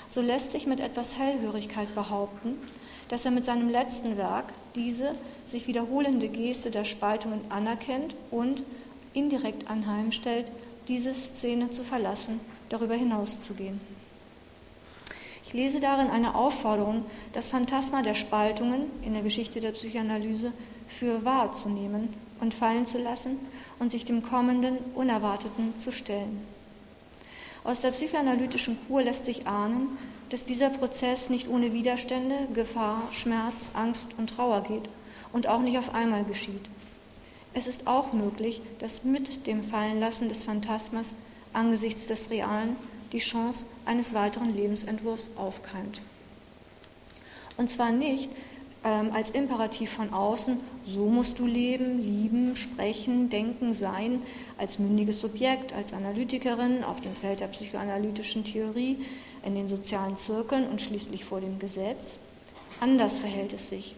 so 0.08 0.22
lässt 0.22 0.52
sich 0.52 0.68
mit 0.68 0.80
etwas 0.80 1.18
Hellhörigkeit 1.18 1.94
behaupten, 1.94 2.56
dass 3.10 3.26
er 3.26 3.32
mit 3.32 3.46
seinem 3.46 3.70
letzten 3.70 4.18
Werk 4.18 4.46
diese 4.76 5.16
sich 5.46 5.68
wiederholende 5.68 6.30
Geste 6.30 6.72
der 6.72 6.86
Spaltungen 6.86 7.42
anerkennt 7.50 8.16
und 8.32 8.64
indirekt 9.14 9.70
anheimstellt, 9.70 10.46
diese 10.88 11.14
Szene 11.14 11.70
zu 11.70 11.84
verlassen, 11.84 12.40
darüber 12.70 12.96
hinauszugehen. 12.96 13.80
Ich 15.44 15.54
lese 15.54 15.80
darin 15.80 16.10
eine 16.10 16.36
Aufforderung, 16.36 17.06
das 17.32 17.48
Phantasma 17.48 18.02
der 18.02 18.16
Spaltungen 18.16 18.88
in 19.02 19.14
der 19.14 19.24
Geschichte 19.24 19.62
der 19.62 19.72
Psychoanalyse 19.72 20.52
für 20.90 21.24
wahrzunehmen 21.24 22.14
und 22.42 22.54
fallen 22.54 22.86
zu 22.86 22.98
lassen 22.98 23.40
und 23.80 23.90
sich 23.90 24.04
dem 24.04 24.22
Kommenden, 24.22 24.78
Unerwarteten 24.94 25.76
zu 25.78 25.92
stellen. 25.92 26.46
Aus 27.64 27.82
der 27.82 27.92
psychoanalytischen 27.92 28.78
Kur 28.88 29.04
lässt 29.04 29.26
sich 29.26 29.48
ahnen, 29.48 29.98
dass 30.30 30.46
dieser 30.46 30.70
Prozess 30.70 31.30
nicht 31.30 31.48
ohne 31.48 31.74
Widerstände, 31.74 32.36
Gefahr, 32.54 33.04
Schmerz, 33.12 33.72
Angst 33.74 34.10
und 34.18 34.32
Trauer 34.32 34.64
geht 34.64 34.90
und 35.32 35.48
auch 35.48 35.62
nicht 35.62 35.78
auf 35.78 35.94
einmal 35.94 36.26
geschieht. 36.26 36.70
Es 37.54 37.68
ist 37.68 37.88
auch 37.88 38.14
möglich, 38.14 38.62
dass 38.80 39.04
mit 39.04 39.48
dem 39.48 39.64
Fallenlassen 39.64 40.30
des 40.30 40.44
Phantasmas 40.44 41.14
angesichts 41.54 42.08
des 42.08 42.30
Realen 42.30 42.76
die 43.12 43.20
Chance 43.20 43.66
eines 43.86 44.14
weiteren 44.14 44.54
Lebensentwurfs 44.54 45.30
aufkeimt. 45.36 46.02
Und 47.58 47.70
zwar 47.70 47.92
nicht, 47.92 48.30
ähm, 48.84 49.12
als 49.14 49.32
Imperativ 49.32 49.92
von 49.92 50.14
außen, 50.14 50.60
so 50.86 51.06
musst 51.08 51.40
du 51.40 51.48
leben, 51.48 52.00
lieben, 52.00 52.56
sprechen, 52.56 53.30
denken, 53.30 53.74
sein, 53.74 54.22
als 54.58 54.80
mündiges 54.80 55.22
Subjekt, 55.22 55.74
als 55.74 55.94
Analytikerin 55.94 56.84
auf 56.84 57.02
dem 57.02 57.16
Feld 57.16 57.40
der 57.40 57.48
psychoanalytischen 57.48 58.44
Theorie, 58.44 58.98
in 59.44 59.56
den 59.56 59.68
sozialen 59.68 60.16
Zirkeln 60.18 60.68
und 60.68 60.82
schließlich 60.82 61.26
vor 61.26 61.42
dem 61.42 61.58
Gesetz. 61.60 62.20
Anders 62.80 63.20
verhält 63.20 63.54
es 63.54 63.70
sich. 63.70 63.96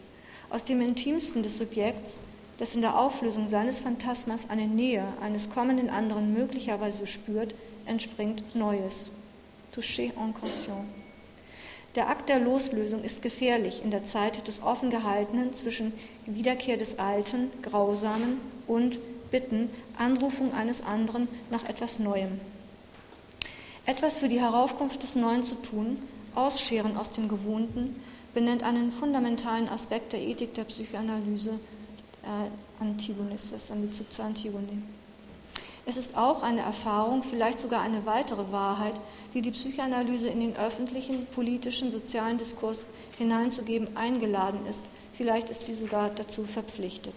Aus 0.50 0.63
dem 0.63 0.82
Intimsten 0.82 1.44
des 1.44 1.58
Subjekts, 1.58 2.18
das 2.59 2.75
in 2.75 2.81
der 2.81 2.99
Auflösung 2.99 3.47
seines 3.47 3.79
Phantasmas 3.79 4.49
eine 4.49 4.67
Nähe 4.67 5.05
eines 5.21 5.49
kommenden 5.49 5.89
anderen 5.89 6.33
möglicherweise 6.33 7.07
spürt, 7.07 7.55
entspringt 7.85 8.55
Neues. 8.55 9.09
Touché 9.73 10.11
en 10.17 10.33
conscience. 10.33 10.85
Der 11.95 12.09
Akt 12.09 12.29
der 12.29 12.39
Loslösung 12.39 13.03
ist 13.03 13.21
gefährlich 13.21 13.83
in 13.83 13.91
der 13.91 14.03
Zeit 14.03 14.47
des 14.47 14.61
offen 14.61 14.89
gehaltenen 14.89 15.53
zwischen 15.53 15.93
Wiederkehr 16.25 16.77
des 16.77 16.99
Alten, 16.99 17.49
Grausamen 17.63 18.39
und 18.67 18.99
Bitten, 19.31 19.69
Anrufung 19.97 20.53
eines 20.53 20.83
anderen 20.83 21.27
nach 21.49 21.63
etwas 21.63 21.97
Neuem. 21.97 22.39
Etwas 23.85 24.19
für 24.19 24.29
die 24.29 24.39
Heraufkunft 24.39 25.01
des 25.01 25.15
Neuen 25.15 25.43
zu 25.43 25.55
tun, 25.55 25.97
Ausscheren 26.35 26.95
aus 26.95 27.11
dem 27.11 27.27
Gewohnten, 27.27 27.95
benennt 28.33 28.63
einen 28.63 28.91
fundamentalen 28.91 29.67
Aspekt 29.67 30.13
der 30.13 30.21
Ethik 30.21 30.53
der 30.53 30.65
Psychoanalyse, 30.65 31.59
äh, 32.29 32.50
das 33.31 33.51
ist 33.51 33.71
ein 33.71 33.81
Bezug 33.81 34.12
zur 34.13 34.25
Antigone. 34.25 34.81
Es 35.86 35.98
ist 35.98 36.15
auch 36.15 36.43
eine 36.43 36.62
Erfahrung, 36.62 37.24
vielleicht 37.24 37.59
sogar 37.59 37.81
eine 37.81 38.05
weitere 38.05 38.51
Wahrheit, 38.51 38.93
die 39.33 39.41
die 39.41 39.51
Psychoanalyse 39.51 40.29
in 40.29 40.39
den 40.39 40.55
öffentlichen, 40.55 41.25
politischen, 41.27 41.89
sozialen 41.89 42.38
Diskurs 42.38 42.86
hineinzugeben 43.17 43.98
eingeladen 43.98 44.65
ist. 44.67 44.83
Vielleicht 45.13 45.50
ist 45.50 45.65
sie 45.65 45.74
sogar 45.74 46.09
dazu 46.09 46.43
verpflichtet. 46.43 47.15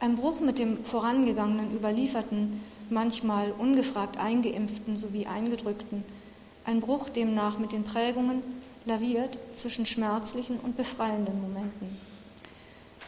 Ein 0.00 0.16
Bruch 0.16 0.40
mit 0.40 0.58
dem 0.58 0.82
vorangegangenen, 0.82 1.76
überlieferten, 1.76 2.60
manchmal 2.88 3.52
ungefragt 3.52 4.16
eingeimpften 4.16 4.96
sowie 4.96 5.26
eingedrückten, 5.26 6.04
ein 6.64 6.80
Bruch 6.80 7.08
demnach 7.08 7.58
mit 7.58 7.72
den 7.72 7.84
Prägungen 7.84 8.42
laviert 8.84 9.36
zwischen 9.52 9.84
schmerzlichen 9.84 10.58
und 10.60 10.76
befreienden 10.76 11.40
Momenten. 11.40 12.11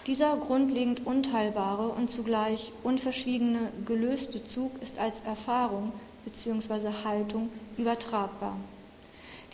Dieser 0.07 0.37
grundlegend 0.37 1.07
unteilbare 1.07 1.89
und 1.89 2.11
zugleich 2.11 2.73
unverschwiegene 2.83 3.73
gelöste 3.87 4.45
Zug 4.45 4.73
ist 4.83 4.99
als 4.99 5.21
Erfahrung 5.21 5.93
bzw. 6.27 6.91
Haltung 7.05 7.49
übertragbar. 7.79 8.59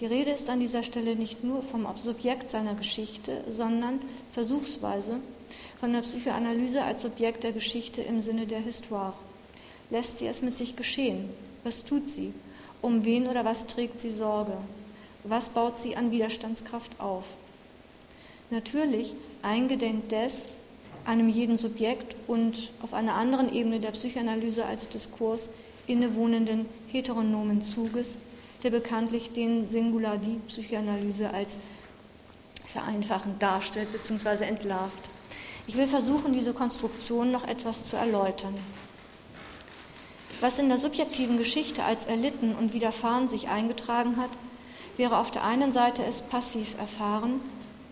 Die 0.01 0.07
Rede 0.07 0.33
ist 0.33 0.51
an 0.51 0.59
dieser 0.59 0.83
Stelle 0.83 1.15
nicht 1.15 1.45
nur 1.45 1.63
vom 1.63 1.87
Subjekt 1.95 2.51
seiner 2.51 2.75
Geschichte, 2.75 3.45
sondern 3.49 4.01
versuchsweise 4.33 5.21
von 5.79 5.93
der 5.93 6.01
Psychoanalyse 6.01 6.83
als 6.83 7.03
Subjekt 7.03 7.45
der 7.45 7.53
Geschichte 7.53 8.03
im 8.03 8.21
Sinne 8.21 8.47
der 8.47 8.61
Histoire. 8.61 9.15
Lässt 9.91 10.19
sie 10.19 10.27
es 10.27 10.43
mit 10.43 10.57
sich 10.57 10.75
geschehen? 10.75 11.29
Was 11.63 11.85
tut 11.85 12.09
sie? 12.09 12.33
Um 12.83 13.05
wen 13.05 13.29
oder 13.29 13.45
was 13.45 13.69
trägt 13.69 14.01
sie 14.01 14.11
Sorge? 14.11 14.57
Was 15.23 15.51
baut 15.51 15.79
sie 15.79 15.97
an 15.97 16.11
Widerstandskraft 16.11 16.99
auf? 16.99 17.25
Natürlich 18.51 19.15
eingedenk 19.43 20.09
des 20.09 20.47
einem 21.05 21.29
jeden 21.29 21.59
Subjekt 21.59 22.15
und 22.27 22.71
auf 22.83 22.95
einer 22.95 23.15
anderen 23.15 23.53
Ebene 23.53 23.81
der 23.81 23.91
Psychoanalyse 23.93 24.65
als 24.65 24.89
Diskurs 24.89 25.49
innewohnenden 25.87 26.67
heteronomen 26.93 27.63
Zuges, 27.63 28.19
der 28.63 28.71
bekanntlich 28.71 29.33
den 29.33 29.67
Singular-die-Psychoanalyse 29.67 31.33
als 31.33 31.57
vereinfachend 32.67 33.43
darstellt 33.43 33.93
bzw. 33.93 34.45
entlarvt. 34.45 35.09
Ich 35.67 35.77
will 35.77 35.87
versuchen, 35.87 36.33
diese 36.33 36.55
Konstruktion 36.55 37.33
noch 37.33 37.47
etwas 37.47 37.87
zu 37.87 37.97
erläutern. 37.97 38.55
Was 40.41 40.59
in 40.59 40.69
der 40.69 40.79
subjektiven 40.79 41.37
Geschichte 41.37 41.85
als 41.85 42.07
erlitten 42.07 42.55
und 42.55 42.73
widerfahren 42.73 43.29
sich 43.29 43.49
eingetragen 43.49 44.17
hat, 44.17 44.31
wäre 44.97 45.19
auf 45.19 45.31
der 45.31 45.45
einen 45.45 45.73
Seite 45.73 46.05
es 46.05 46.23
passiv 46.23 46.79
erfahren, 46.79 47.41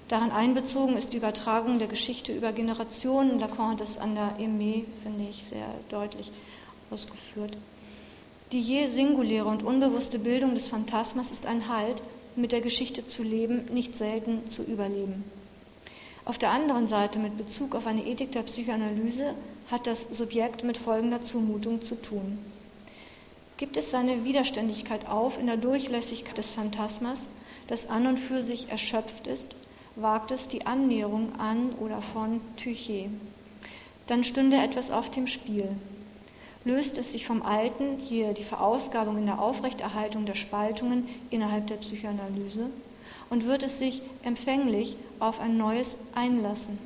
darin 0.08 0.30
einbezogen 0.30 0.96
ist 0.96 1.12
die 1.12 1.18
Übertragung 1.18 1.78
der 1.78 1.88
Geschichte 1.88 2.32
über 2.32 2.52
Generationen. 2.52 3.38
Lacan 3.38 3.72
hat 3.72 3.80
das 3.80 3.98
an 3.98 4.14
der 4.14 4.36
Aimé, 4.38 4.84
finde 5.02 5.28
ich, 5.28 5.44
sehr 5.44 5.68
deutlich 5.88 6.30
ausgeführt. 6.90 7.56
Die 8.52 8.60
je 8.60 8.88
singuläre 8.88 9.46
und 9.46 9.62
unbewusste 9.62 10.18
Bildung 10.18 10.54
des 10.54 10.68
Phantasmas 10.68 11.30
ist 11.30 11.46
ein 11.46 11.68
Halt, 11.68 12.02
mit 12.34 12.52
der 12.52 12.60
Geschichte 12.60 13.04
zu 13.04 13.22
leben, 13.22 13.66
nicht 13.72 13.96
selten 13.96 14.48
zu 14.48 14.62
überleben. 14.62 15.24
Auf 16.24 16.38
der 16.38 16.50
anderen 16.50 16.86
Seite, 16.86 17.18
mit 17.18 17.36
Bezug 17.36 17.74
auf 17.74 17.86
eine 17.86 18.06
Ethik 18.06 18.32
der 18.32 18.42
Psychoanalyse, 18.42 19.34
hat 19.70 19.86
das 19.86 20.02
Subjekt 20.02 20.64
mit 20.64 20.78
folgender 20.78 21.20
Zumutung 21.20 21.82
zu 21.82 21.94
tun. 21.94 22.38
Gibt 23.56 23.76
es 23.76 23.90
seine 23.90 24.24
Widerständigkeit 24.24 25.08
auf 25.08 25.38
in 25.38 25.46
der 25.46 25.56
Durchlässigkeit 25.56 26.38
des 26.38 26.50
Phantasmas, 26.52 27.26
das 27.66 27.90
an 27.90 28.06
und 28.06 28.20
für 28.20 28.40
sich 28.40 28.70
erschöpft 28.70 29.26
ist, 29.26 29.56
wagt 30.00 30.30
es 30.30 30.48
die 30.48 30.66
Annäherung 30.66 31.38
an 31.38 31.70
oder 31.80 32.00
von 32.00 32.40
Tyche. 32.56 33.10
Dann 34.06 34.24
stünde 34.24 34.56
etwas 34.56 34.90
auf 34.90 35.10
dem 35.10 35.26
Spiel. 35.26 35.68
Löst 36.64 36.98
es 36.98 37.12
sich 37.12 37.26
vom 37.26 37.42
Alten, 37.42 37.98
hier 37.98 38.32
die 38.32 38.44
Verausgabung 38.44 39.18
in 39.18 39.26
der 39.26 39.40
Aufrechterhaltung 39.40 40.26
der 40.26 40.34
Spaltungen 40.34 41.08
innerhalb 41.30 41.66
der 41.66 41.76
Psychoanalyse, 41.76 42.66
und 43.30 43.46
wird 43.46 43.62
es 43.62 43.78
sich 43.78 44.02
empfänglich 44.22 44.96
auf 45.18 45.40
ein 45.40 45.56
Neues 45.56 45.98
einlassen. 46.14 46.78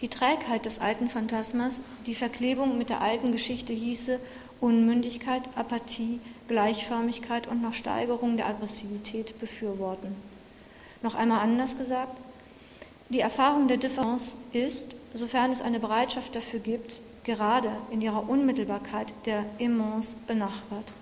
Die 0.00 0.08
Trägheit 0.08 0.64
des 0.64 0.78
alten 0.78 1.08
Phantasmas, 1.08 1.80
die 2.06 2.14
Verklebung 2.14 2.78
mit 2.78 2.88
der 2.88 3.00
alten 3.00 3.32
Geschichte 3.32 3.72
hieße 3.72 4.20
Unmündigkeit, 4.60 5.42
Apathie, 5.56 6.20
Gleichförmigkeit 6.46 7.46
und 7.48 7.62
noch 7.62 7.74
Steigerung 7.74 8.36
der 8.36 8.46
Aggressivität 8.46 9.38
befürworten. 9.38 10.14
Noch 11.02 11.14
einmal 11.14 11.40
anders 11.40 11.78
gesagt, 11.78 12.16
die 13.08 13.20
Erfahrung 13.20 13.68
der 13.68 13.76
Differenz 13.76 14.34
ist, 14.52 14.94
sofern 15.14 15.50
es 15.50 15.62
eine 15.62 15.80
Bereitschaft 15.80 16.34
dafür 16.34 16.60
gibt, 16.60 17.00
gerade 17.24 17.70
in 17.90 18.00
ihrer 18.00 18.28
Unmittelbarkeit 18.28 19.12
der 19.24 19.44
Immens 19.58 20.16
benachbart. 20.26 20.92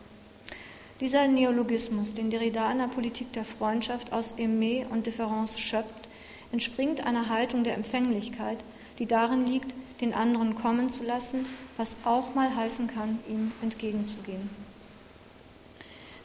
Dieser 1.00 1.28
Neologismus, 1.28 2.14
den 2.14 2.30
Derrida 2.30 2.70
in 2.72 2.78
der 2.78 2.86
Politik 2.86 3.32
der 3.32 3.44
Freundschaft 3.44 4.12
aus 4.12 4.38
Aimé 4.38 4.86
und 4.88 5.06
Differenz 5.06 5.58
schöpft, 5.58 6.08
entspringt 6.52 7.04
einer 7.04 7.28
Haltung 7.28 7.64
der 7.64 7.74
Empfänglichkeit, 7.74 8.58
die 8.98 9.06
darin 9.06 9.44
liegt, 9.44 9.74
den 10.00 10.14
anderen 10.14 10.54
kommen 10.54 10.88
zu 10.88 11.04
lassen, 11.04 11.46
was 11.76 11.96
auch 12.04 12.34
mal 12.34 12.54
heißen 12.54 12.88
kann, 12.88 13.18
ihm 13.28 13.52
entgegenzugehen. 13.62 14.48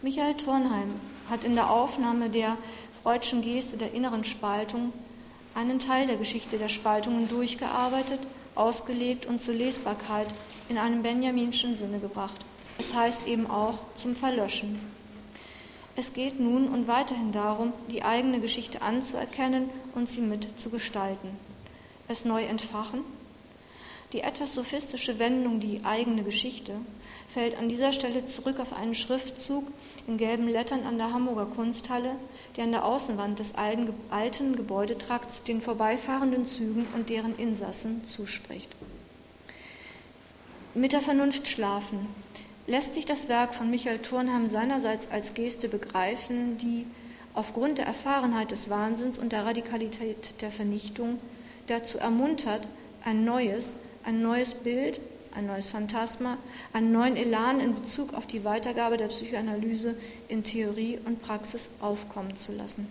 Michael 0.02 0.36
Turnheim 0.36 0.90
hat 1.30 1.44
in 1.44 1.56
der 1.56 1.70
Aufnahme 1.70 2.30
der 2.30 2.58
Freudschen 3.04 3.42
Geste 3.42 3.78
der 3.78 3.94
inneren 3.94 4.24
Spaltung 4.24 4.94
einen 5.56 5.80
Teil 5.80 6.08
der 6.08 6.18
Geschichte 6.18 6.58
der 6.58 6.70
Spaltungen 6.70 7.28
durchgearbeitet, 7.28 8.20
ausgelegt 8.56 9.26
und 9.26 9.42
zur 9.42 9.56
Lesbarkeit 9.56 10.28
in 10.70 10.78
einem 10.78 11.04
benjaminschen 11.04 11.76
Sinne 11.76 12.00
gebracht. 12.00 12.40
Es 12.80 12.94
heißt 12.94 13.28
eben 13.28 13.50
auch 13.50 13.80
zum 13.96 14.16
Verlöschen. 14.16 14.80
Es 15.96 16.14
geht 16.14 16.40
nun 16.40 16.68
und 16.70 16.88
weiterhin 16.88 17.32
darum, 17.32 17.74
die 17.92 18.04
eigene 18.04 18.40
Geschichte 18.40 18.82
anzuerkennen 18.82 19.70
und 19.94 20.08
sie 20.08 20.22
mit 20.22 20.58
zu 20.58 20.70
gestalten 20.70 21.38
es 22.12 22.26
neu 22.26 22.44
entfachen. 22.44 23.02
Die 24.14 24.22
etwas 24.22 24.56
sophistische 24.56 25.20
Wendung, 25.20 25.60
die 25.62 25.82
eigene 25.86 26.24
Geschichte, 26.24 26.74
fällt 27.30 27.58
an 27.58 27.70
dieser 27.70 27.94
Stelle 27.94 28.26
zurück 28.26 28.60
auf 28.60 28.74
einen 28.74 28.94
Schriftzug 28.94 29.64
in 30.06 30.18
gelben 30.18 30.50
Lettern 30.50 30.84
an 30.86 30.98
der 30.98 31.14
Hamburger 31.14 31.46
Kunsthalle, 31.46 32.16
der 32.58 32.66
an 32.66 32.72
der 32.72 32.84
Außenwand 32.84 33.40
des 33.40 33.56
alten 33.56 34.56
Gebäudetrakts 34.56 35.44
den 35.44 35.62
vorbeifahrenden 35.62 36.46
Zügen 36.46 36.86
und 36.94 37.10
deren 37.10 37.38
Insassen 37.38 38.04
zuspricht. 38.04 38.70
Mit 40.74 40.92
der 40.92 41.02
Vernunft 41.02 41.48
schlafen 41.48 42.08
lässt 42.68 42.94
sich 42.94 43.06
das 43.06 43.30
Werk 43.30 43.54
von 43.54 43.70
Michael 43.70 44.00
Turnheim 44.00 44.48
seinerseits 44.48 45.10
als 45.10 45.34
Geste 45.34 45.70
begreifen, 45.70 46.58
die 46.58 46.86
aufgrund 47.34 47.78
der 47.78 47.86
Erfahrenheit 47.86 48.52
des 48.52 48.70
Wahnsinns 48.70 49.18
und 49.18 49.32
der 49.32 49.46
Radikalität 49.46 50.42
der 50.42 50.52
Vernichtung 50.52 51.20
dazu 51.68 51.98
ermuntert, 51.98 52.68
ein 53.04 53.24
neues, 53.24 53.76
ein 54.04 54.22
neues 54.22 54.54
Bild, 54.54 55.00
ein 55.34 55.46
neues 55.46 55.70
Phantasma, 55.70 56.38
einen 56.74 56.92
neuen 56.92 57.16
Elan 57.16 57.60
in 57.60 57.74
Bezug 57.74 58.14
auf 58.14 58.28
die 58.28 58.44
Weitergabe 58.44 58.98
der 58.98 59.08
Psychoanalyse 59.08 59.96
in 60.28 60.44
Theorie 60.44 61.00
und 61.06 61.22
Praxis 61.22 61.70
aufkommen 61.80 62.36
zu 62.36 62.52
lassen. 62.52 62.88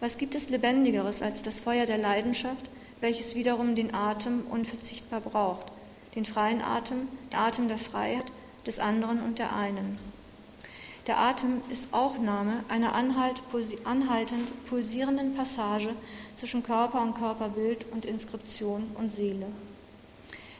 Was 0.00 0.18
gibt 0.18 0.34
es 0.34 0.48
Lebendigeres 0.48 1.22
als 1.22 1.42
das 1.42 1.60
Feuer 1.60 1.86
der 1.86 1.98
Leidenschaft, 1.98 2.68
welches 3.00 3.34
wiederum 3.34 3.74
den 3.74 3.94
Atem 3.94 4.42
unverzichtbar 4.48 5.20
braucht, 5.20 5.66
den 6.14 6.24
freien 6.24 6.62
Atem, 6.62 7.08
den 7.32 7.38
Atem 7.38 7.68
der 7.68 7.78
Freiheit 7.78 8.26
des 8.66 8.78
anderen 8.78 9.22
und 9.22 9.38
der 9.38 9.54
einen? 9.54 9.98
Der 11.08 11.18
Atem 11.18 11.62
ist 11.70 11.84
auch 11.92 12.18
Name 12.18 12.62
einer 12.68 12.94
anhaltend 12.94 14.64
pulsierenden 14.66 15.34
Passage 15.34 15.88
zwischen 16.36 16.62
Körper 16.62 17.00
und 17.00 17.14
Körperbild 17.14 17.86
und 17.92 18.04
Inskription 18.04 18.90
und 18.94 19.10
Seele. 19.10 19.46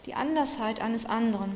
Die 0.06 0.14
Andersheit 0.14 0.80
eines 0.80 1.04
anderen, 1.04 1.52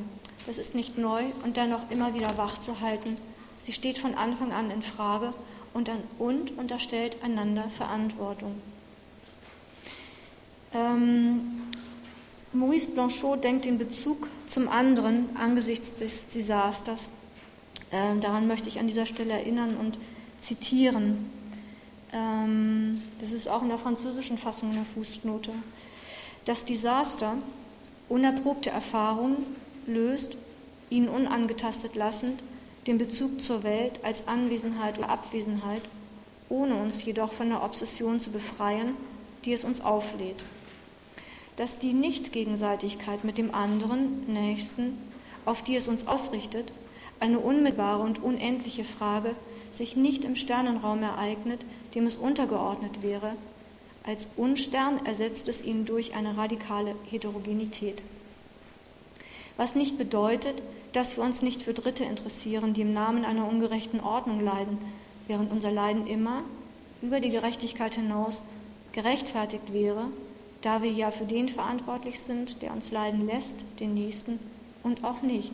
das 0.47 0.59
ist 0.59 0.75
nicht 0.75 0.99
neu 0.99 1.23
und 1.43 1.57
dennoch 1.57 1.91
immer 1.91 2.13
wieder 2.13 2.37
wach 2.37 2.59
zu 2.59 2.83
halten. 2.83 3.17
Sie 3.59 3.73
steht 3.73 3.97
von 3.97 4.15
Anfang 4.15 4.53
an 4.53 4.71
in 4.71 4.83
Frage 4.83 5.31
und, 5.73 5.89
an, 5.89 6.03
und 6.19 6.59
unterstellt 6.59 7.17
einander 7.23 7.71
Verantwortung. 7.71 8.61
Ähm, 10.75 11.63
Maurice 12.53 12.91
Blanchot 12.91 13.43
denkt 13.43 13.65
den 13.65 13.79
Bezug 13.79 14.29
zum 14.47 14.69
anderen 14.69 15.35
angesichts 15.35 15.95
des 15.95 16.29
Desasters 16.29 17.09
ähm, 17.93 18.21
daran 18.21 18.49
möchte 18.49 18.69
ich 18.69 18.79
an 18.79 18.89
dieser 18.89 19.07
Stelle 19.07 19.35
erinnern 19.35 19.77
und 19.77 19.99
zitieren. 20.41 21.31
Ähm, 22.13 23.03
das 23.21 23.33
ist 23.33 23.49
auch 23.49 23.63
in 23.63 23.69
der 23.69 23.79
französischen 23.79 24.39
Fassung 24.39 24.71
in 24.71 24.77
der 24.77 24.85
Fußnote. 24.85 25.53
Das 26.45 26.65
Desaster, 26.65 27.35
unerprobte 28.09 28.71
Erfahrung, 28.71 29.37
löst, 29.87 30.37
ihn 30.91 31.09
unangetastet 31.09 31.95
lassend, 31.95 32.43
den 32.87 32.99
Bezug 32.99 33.41
zur 33.41 33.63
Welt 33.63 34.01
als 34.03 34.27
Anwesenheit 34.27 34.99
oder 34.99 35.09
Abwesenheit, 35.09 35.83
ohne 36.49 36.77
uns 36.77 37.05
jedoch 37.05 37.33
von 37.33 37.49
der 37.49 37.63
Obsession 37.63 38.21
zu 38.21 38.31
befreien, 38.31 38.95
die 39.45 39.53
es 39.53 39.65
uns 39.65 39.81
auflädt. 39.81 40.45
Dass 41.57 41.79
die 41.79 41.93
Nichtgegenseitigkeit 41.93 43.25
mit 43.25 43.39
dem 43.39 43.55
anderen, 43.55 44.27
Nächsten, 44.27 44.99
auf 45.45 45.63
die 45.63 45.77
es 45.77 45.89
uns 45.89 46.07
ausrichtet, 46.07 46.73
eine 47.23 47.39
unmittelbare 47.39 48.03
und 48.03 48.23
unendliche 48.23 48.85
Frage 48.85 49.35
sich 49.71 49.97
nicht 49.97 50.25
im 50.25 50.35
Sternenraum 50.35 51.03
ereignet, 51.03 51.65
dem 51.95 52.05
es 52.05 52.17
untergeordnet 52.17 53.01
wäre. 53.01 53.35
Als 54.03 54.27
Unstern 54.37 55.07
ersetzt 55.07 55.49
es 55.49 55.65
ihn 55.65 55.87
durch 55.87 56.17
eine 56.17 56.37
radikale 56.37 56.97
Heterogenität. 57.09 58.03
Was 59.57 59.77
nicht 59.77 59.99
bedeutet, 59.99 60.61
dass 60.93 61.17
wir 61.17 61.23
uns 61.23 61.43
nicht 61.43 61.63
für 61.63 61.73
Dritte 61.73 62.03
interessieren, 62.05 62.75
die 62.75 62.81
im 62.81 62.93
Namen 62.93 63.25
einer 63.25 63.49
ungerechten 63.49 64.01
Ordnung 64.01 64.45
leiden, 64.45 64.79
während 65.29 65.53
unser 65.53 65.71
Leiden 65.71 66.09
immer 66.09 66.43
über 67.01 67.21
die 67.21 67.31
Gerechtigkeit 67.31 67.95
hinaus 67.95 68.43
gerechtfertigt 68.91 69.73
wäre, 69.73 70.09
da 70.61 70.83
wir 70.83 70.91
ja 70.91 71.13
für 71.13 71.25
den 71.25 71.49
verantwortlich 71.49 72.19
sind, 72.21 72.63
der 72.63 72.73
uns 72.73 72.91
leiden 72.91 73.27
lässt, 73.27 73.65
den 73.79 73.95
Nächsten 73.95 74.41
und 74.83 75.05
auch 75.05 75.23
nicht 75.23 75.53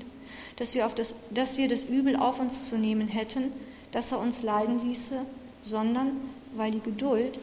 dass 0.56 0.74
wir, 0.74 0.88
das, 0.94 1.14
dass 1.30 1.56
wir 1.56 1.68
das 1.68 1.84
Übel 1.84 2.16
auf 2.16 2.40
uns 2.40 2.68
zu 2.68 2.76
nehmen 2.76 3.08
hätten, 3.08 3.52
dass 3.92 4.12
er 4.12 4.18
uns 4.18 4.42
leiden 4.42 4.80
ließe, 4.80 5.20
sondern 5.62 6.12
weil 6.54 6.70
die 6.70 6.80
Geduld, 6.80 7.38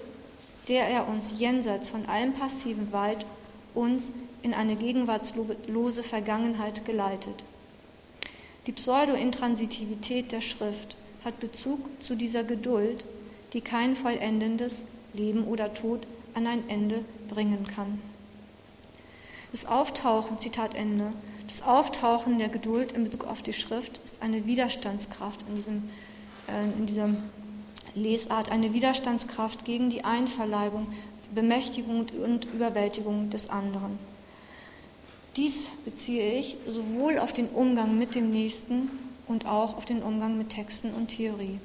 der 0.68 0.88
er 0.88 1.08
uns 1.08 1.34
jenseits 1.38 1.90
von 1.90 2.06
allem 2.08 2.34
passiven 2.34 2.92
Wald 2.92 3.26
uns 3.74 4.12
in 4.42 4.54
eine 4.54 4.76
gegenwartslose 4.76 6.04
Vergangenheit 6.04 6.86
geleitet. 6.86 7.44
Die 8.68 8.72
Pseudo-Intransitivität 8.72 10.32
der 10.32 10.42
Schrift 10.42 10.96
hat 11.24 11.40
Bezug 11.40 11.80
zu 12.02 12.16
dieser 12.16 12.44
Geduld, 12.44 13.06
die 13.54 13.62
kein 13.62 13.96
vollendendes 13.96 14.84
Leben 15.14 15.46
oder 15.46 15.74
Tod 15.74 16.06
an 16.34 16.48
ein 16.48 16.68
Ende 16.70 17.04
bringen 17.30 17.64
kann. 17.64 18.02
Das 19.52 19.66
Auftauchen, 19.66 20.38
Zitat 20.38 20.76
Ende, 20.76 21.12
das 21.48 21.62
Auftauchen 21.62 22.40
der 22.40 22.50
Geduld 22.50 22.92
in 22.92 23.04
Bezug 23.04 23.26
auf 23.26 23.42
die 23.42 23.54
Schrift 23.54 24.00
ist 24.04 24.22
eine 24.22 24.46
Widerstandskraft 24.46 25.46
in, 25.48 25.56
diesem, 25.56 25.90
äh, 26.48 26.64
in 26.78 26.86
dieser 26.86 27.10
Lesart, 27.94 28.52
eine 28.52 28.74
Widerstandskraft 28.74 29.66
gegen 29.66 29.90
die 29.90 30.04
Einverleibung 30.04 30.88
Bemächtigung 31.34 32.06
und 32.24 32.46
Überwältigung 32.46 33.30
des 33.30 33.50
anderen. 33.50 34.00
Dies 35.36 35.68
beziehe 35.84 36.34
ich 36.34 36.56
sowohl 36.66 37.20
auf 37.20 37.34
den 37.34 37.50
Umgang 37.50 37.98
mit 37.98 38.16
dem 38.16 38.32
Nächsten 38.32 38.90
und 39.28 39.46
auch 39.46 39.76
auf 39.76 39.86
den 39.86 40.02
Umgang 40.02 40.38
mit 40.38 40.50
Texten 40.50 40.94
und 40.94 41.10
Theorie. 41.10 41.60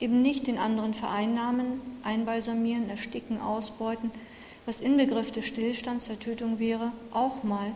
Eben 0.00 0.22
nicht 0.22 0.46
den 0.46 0.58
anderen 0.58 0.94
vereinnahmen, 0.94 1.80
einbalsamieren, 2.04 2.88
ersticken, 2.88 3.40
ausbeuten, 3.40 4.12
was 4.64 4.80
Inbegriff 4.80 5.32
des 5.32 5.46
Stillstands 5.46 6.06
der 6.06 6.20
Tötung 6.20 6.60
wäre, 6.60 6.92
auch 7.12 7.42
mal 7.42 7.72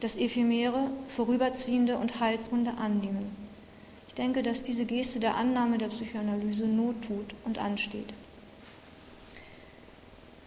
das 0.00 0.16
Ephemere, 0.16 0.90
Vorüberziehende 1.08 1.96
und 1.96 2.20
Heilskunde 2.20 2.72
annehmen. 2.78 3.34
Ich 4.08 4.14
denke, 4.14 4.42
dass 4.42 4.62
diese 4.62 4.84
Geste 4.84 5.20
der 5.20 5.36
Annahme 5.36 5.78
der 5.78 5.88
Psychoanalyse 5.88 6.66
Not 6.66 7.02
tut 7.02 7.34
und 7.44 7.58
ansteht. 7.58 8.12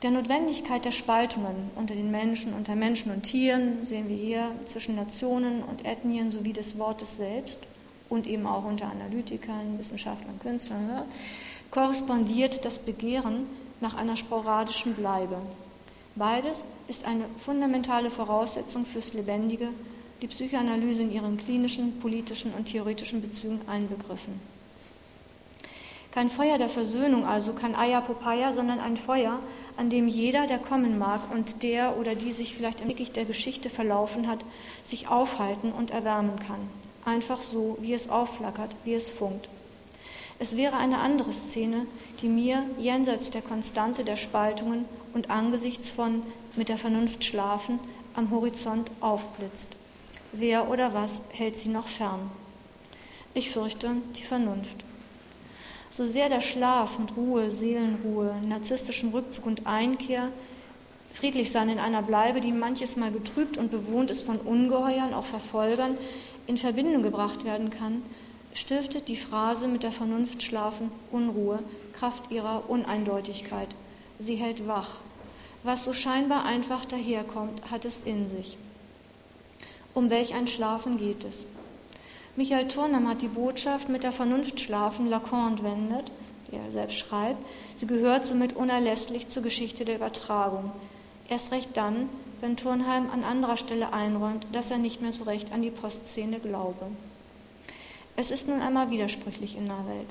Der 0.02 0.12
Notwendigkeit 0.12 0.86
der 0.86 0.94
Spaltungen 0.94 1.72
unter 1.76 1.94
den 1.94 2.10
Menschen, 2.10 2.54
unter 2.54 2.76
Menschen 2.76 3.12
und 3.12 3.24
Tieren 3.24 3.86
sehen 3.86 4.08
wir 4.08 4.16
hier 4.16 4.52
zwischen 4.66 4.96
Nationen 4.96 5.62
und 5.62 5.86
Ethnien 5.86 6.32
sowie 6.32 6.54
des 6.54 6.80
Wortes 6.80 7.18
selbst 7.18 7.60
und 8.08 8.26
eben 8.26 8.48
auch 8.48 8.64
unter 8.64 8.90
Analytikern, 8.90 9.78
Wissenschaftlern, 9.78 10.40
Künstlern, 10.40 11.04
korrespondiert 11.70 12.64
das 12.64 12.80
Begehren 12.80 13.46
nach 13.82 13.94
einer 13.94 14.16
sporadischen 14.16 14.94
Bleibe. 14.94 15.38
Beides 16.20 16.64
ist 16.88 17.06
eine 17.06 17.26
fundamentale 17.38 18.12
Voraussetzung 18.12 18.86
fürs 18.86 19.14
Lebendige, 19.14 19.70
die 20.22 20.28
Psychoanalyse 20.28 21.02
in 21.02 21.12
ihren 21.12 21.38
klinischen, 21.38 21.98
politischen 22.00 22.54
und 22.54 22.66
theoretischen 22.66 23.22
Bezügen 23.22 23.62
einbegriffen. 23.68 24.40
Kein 26.12 26.30
Feuer 26.30 26.60
der 26.60 26.70
Versöhnung 26.70 27.26
also, 27.26 27.54
kein 27.54 27.74
Aya 27.74 28.02
Popaya, 28.02 28.54
sondern 28.54 28.80
ein 28.80 28.98
Feuer, 28.98 29.40
an 29.78 29.90
dem 29.90 30.08
jeder, 30.08 30.46
der 30.46 30.60
kommen 30.60 31.00
mag 31.00 31.22
und 31.34 31.64
der 31.64 31.98
oder 31.98 32.14
die 32.14 32.34
sich 32.34 32.54
vielleicht 32.54 32.82
im 32.82 32.90
Dickicht 32.90 33.16
der 33.16 33.26
Geschichte 33.26 33.72
verlaufen 33.72 34.28
hat, 34.28 34.40
sich 34.84 35.08
aufhalten 35.08 35.72
und 35.72 35.90
erwärmen 35.90 36.38
kann 36.40 36.70
einfach 37.10 37.42
so, 37.42 37.78
wie 37.82 37.94
es 37.94 38.10
aufflackert, 38.10 38.76
wie 38.84 38.94
es 38.94 39.12
funkt. 39.12 39.50
Es 40.42 40.56
wäre 40.56 40.78
eine 40.78 41.00
andere 41.00 41.34
Szene, 41.34 41.86
die 42.22 42.30
mir 42.30 42.64
jenseits 42.78 43.30
der 43.30 43.42
Konstante 43.42 44.06
der 44.06 44.16
Spaltungen 44.16 44.86
und 45.14 45.30
angesichts 45.30 45.90
von 45.90 46.24
mit 46.56 46.70
der 46.70 46.78
Vernunft 46.78 47.26
schlafen 47.26 47.80
am 48.16 48.32
Horizont 48.32 48.90
aufblitzt. 49.02 49.70
Wer 50.32 50.70
oder 50.70 50.94
was 50.94 51.24
hält 51.30 51.58
sie 51.58 51.70
noch 51.70 51.88
fern? 51.88 52.32
Ich 53.34 53.52
fürchte 53.52 53.92
die 54.16 54.24
Vernunft. 54.24 54.86
So 55.90 56.06
sehr 56.06 56.30
der 56.30 56.42
Schlaf 56.42 56.98
und 56.98 57.18
Ruhe, 57.18 57.52
Seelenruhe, 57.52 58.34
narzisstischen 58.48 59.10
Rückzug 59.10 59.46
und 59.46 59.68
Einkehr, 59.68 60.30
friedlich 61.12 61.52
sein 61.52 61.70
in 61.70 61.80
einer 61.80 62.02
Bleibe, 62.02 62.40
die 62.40 62.52
manches 62.52 62.96
Mal 62.96 63.12
getrübt 63.12 63.58
und 63.58 63.72
bewohnt 63.72 64.10
ist 64.10 64.24
von 64.24 64.38
Ungeheuern, 64.38 65.14
auch 65.14 65.26
Verfolgern, 65.26 65.98
in 66.48 66.58
Verbindung 66.58 67.02
gebracht 67.02 67.44
werden 67.44 67.72
kann, 67.72 68.04
stiftet 68.54 69.08
die 69.08 69.16
Phrase 69.16 69.68
mit 69.68 69.84
der 69.84 69.92
Vernunft 69.92 70.44
schlafen 70.44 70.92
Unruhe, 71.12 71.60
Kraft 71.94 72.32
ihrer 72.32 72.70
Uneindeutigkeit. 72.70 73.70
Sie 74.20 74.36
hält 74.36 74.68
wach. 74.68 74.96
Was 75.64 75.84
so 75.84 75.94
scheinbar 75.94 76.46
einfach 76.46 76.86
daherkommt, 76.86 77.72
hat 77.72 77.86
es 77.86 78.02
in 78.02 78.28
sich. 78.28 78.58
Um 79.94 80.10
welch 80.10 80.34
ein 80.34 80.48
Schlafen 80.48 80.98
geht 80.98 81.24
es? 81.24 81.48
Michael 82.36 82.68
Turnham 82.70 83.10
hat 83.10 83.22
die 83.22 83.28
Botschaft 83.28 83.90
mit 83.90 84.04
der 84.04 84.14
Vernunft 84.14 84.62
schlafen 84.62 85.10
Lacan 85.10 85.54
entwendet, 85.54 86.12
die 86.50 86.56
er 86.56 86.72
selbst 86.72 86.98
schreibt. 86.98 87.40
Sie 87.76 87.88
gehört 87.88 88.26
somit 88.26 88.56
unerlässlich 88.56 89.28
zur 89.28 89.44
Geschichte 89.44 89.84
der 89.84 89.96
Übertragung. 89.96 90.72
Erst 91.28 91.52
recht 91.52 91.76
dann, 91.76 92.08
wenn 92.40 92.56
Turnheim 92.56 93.10
an 93.12 93.24
anderer 93.24 93.58
Stelle 93.58 93.92
einräumt, 93.92 94.46
dass 94.54 94.72
er 94.72 94.78
nicht 94.78 95.02
mehr 95.02 95.12
so 95.12 95.26
recht 95.26 95.52
an 95.52 95.62
die 95.62 95.72
Postszene 95.72 96.40
glaube. 96.40 96.88
Es 98.20 98.32
ist 98.32 98.50
nun 98.50 98.60
einmal 98.60 98.92
widersprüchlich 98.92 99.56
in 99.56 99.68
der 99.68 99.88
Welt. 99.88 100.10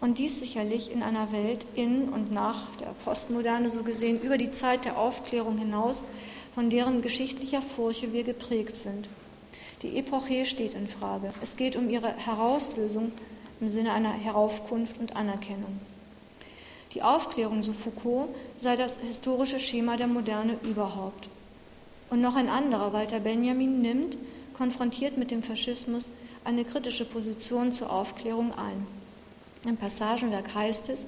Und 0.00 0.18
dies 0.18 0.38
sicherlich 0.38 0.92
in 0.92 1.02
einer 1.02 1.32
Welt 1.32 1.66
in 1.74 2.08
und 2.10 2.30
nach 2.30 2.70
der 2.76 2.94
Postmoderne 3.04 3.68
so 3.68 3.82
gesehen 3.82 4.20
über 4.20 4.38
die 4.38 4.52
Zeit 4.52 4.84
der 4.84 4.96
Aufklärung 4.96 5.58
hinaus, 5.58 6.04
von 6.54 6.70
deren 6.70 7.02
geschichtlicher 7.02 7.62
Furche 7.62 8.12
wir 8.12 8.22
geprägt 8.22 8.76
sind. 8.76 9.08
Die 9.82 9.98
Epoche 9.98 10.44
steht 10.44 10.74
in 10.74 10.86
Frage. 10.86 11.30
Es 11.42 11.56
geht 11.56 11.74
um 11.74 11.90
ihre 11.90 12.16
Herauslösung 12.16 13.10
im 13.60 13.70
Sinne 13.70 13.90
einer 13.90 14.12
Heraufkunft 14.12 14.96
und 15.00 15.16
Anerkennung. 15.16 15.80
Die 16.94 17.02
Aufklärung, 17.02 17.64
so 17.64 17.72
Foucault, 17.72 18.28
sei 18.60 18.76
das 18.76 19.00
historische 19.00 19.58
Schema 19.58 19.96
der 19.96 20.06
Moderne 20.06 20.58
überhaupt. 20.62 21.28
Und 22.08 22.20
noch 22.20 22.36
ein 22.36 22.48
anderer, 22.48 22.92
Walter 22.92 23.18
Benjamin, 23.18 23.80
nimmt, 23.80 24.16
konfrontiert 24.56 25.18
mit 25.18 25.32
dem 25.32 25.42
Faschismus, 25.42 26.08
eine 26.46 26.64
kritische 26.64 27.04
Position 27.04 27.72
zur 27.72 27.90
Aufklärung 27.90 28.56
ein. 28.56 28.86
Im 29.64 29.76
Passagenwerk 29.76 30.54
heißt 30.54 30.88
es, 30.90 31.06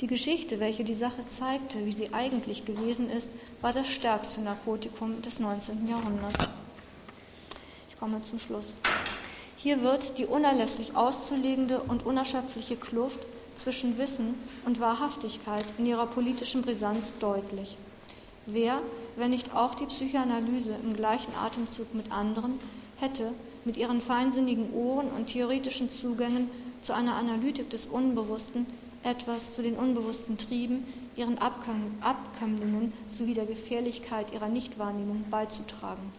die 0.00 0.06
Geschichte, 0.06 0.60
welche 0.60 0.82
die 0.82 0.94
Sache 0.94 1.26
zeigte, 1.26 1.84
wie 1.84 1.92
sie 1.92 2.14
eigentlich 2.14 2.64
gewesen 2.64 3.10
ist, 3.10 3.28
war 3.60 3.72
das 3.72 3.86
stärkste 3.86 4.40
Narkotikum 4.40 5.20
des 5.20 5.38
19. 5.38 5.86
Jahrhunderts. 5.86 6.48
Ich 7.90 7.98
komme 7.98 8.22
zum 8.22 8.38
Schluss. 8.38 8.74
Hier 9.56 9.82
wird 9.82 10.18
die 10.18 10.26
unerlässlich 10.26 10.96
auszulegende 10.96 11.80
und 11.80 12.06
unerschöpfliche 12.06 12.76
Kluft 12.76 13.20
zwischen 13.54 13.98
Wissen 13.98 14.34
und 14.64 14.80
Wahrhaftigkeit 14.80 15.66
in 15.76 15.84
ihrer 15.84 16.06
politischen 16.06 16.62
Brisanz 16.62 17.12
deutlich. 17.20 17.76
Wer, 18.46 18.80
wenn 19.16 19.30
nicht 19.30 19.54
auch 19.54 19.74
die 19.74 19.86
Psychoanalyse 19.86 20.74
im 20.82 20.94
gleichen 20.94 21.32
Atemzug 21.36 21.94
mit 21.94 22.10
anderen, 22.10 22.58
hätte 22.96 23.32
mit 23.64 23.76
ihren 23.76 24.00
feinsinnigen 24.00 24.72
Ohren 24.72 25.08
und 25.08 25.26
theoretischen 25.26 25.90
Zugängen 25.90 26.50
zu 26.82 26.92
einer 26.92 27.14
Analytik 27.14 27.70
des 27.70 27.86
Unbewussten 27.86 28.66
etwas 29.04 29.54
zu 29.54 29.62
den 29.62 29.76
unbewussten 29.76 30.38
Trieben, 30.38 30.84
ihren 31.16 31.38
Abkömmlingen 31.38 32.92
sowie 33.10 33.34
der 33.34 33.46
Gefährlichkeit 33.46 34.32
ihrer 34.32 34.48
Nichtwahrnehmung 34.48 35.24
beizutragen. 35.30 36.12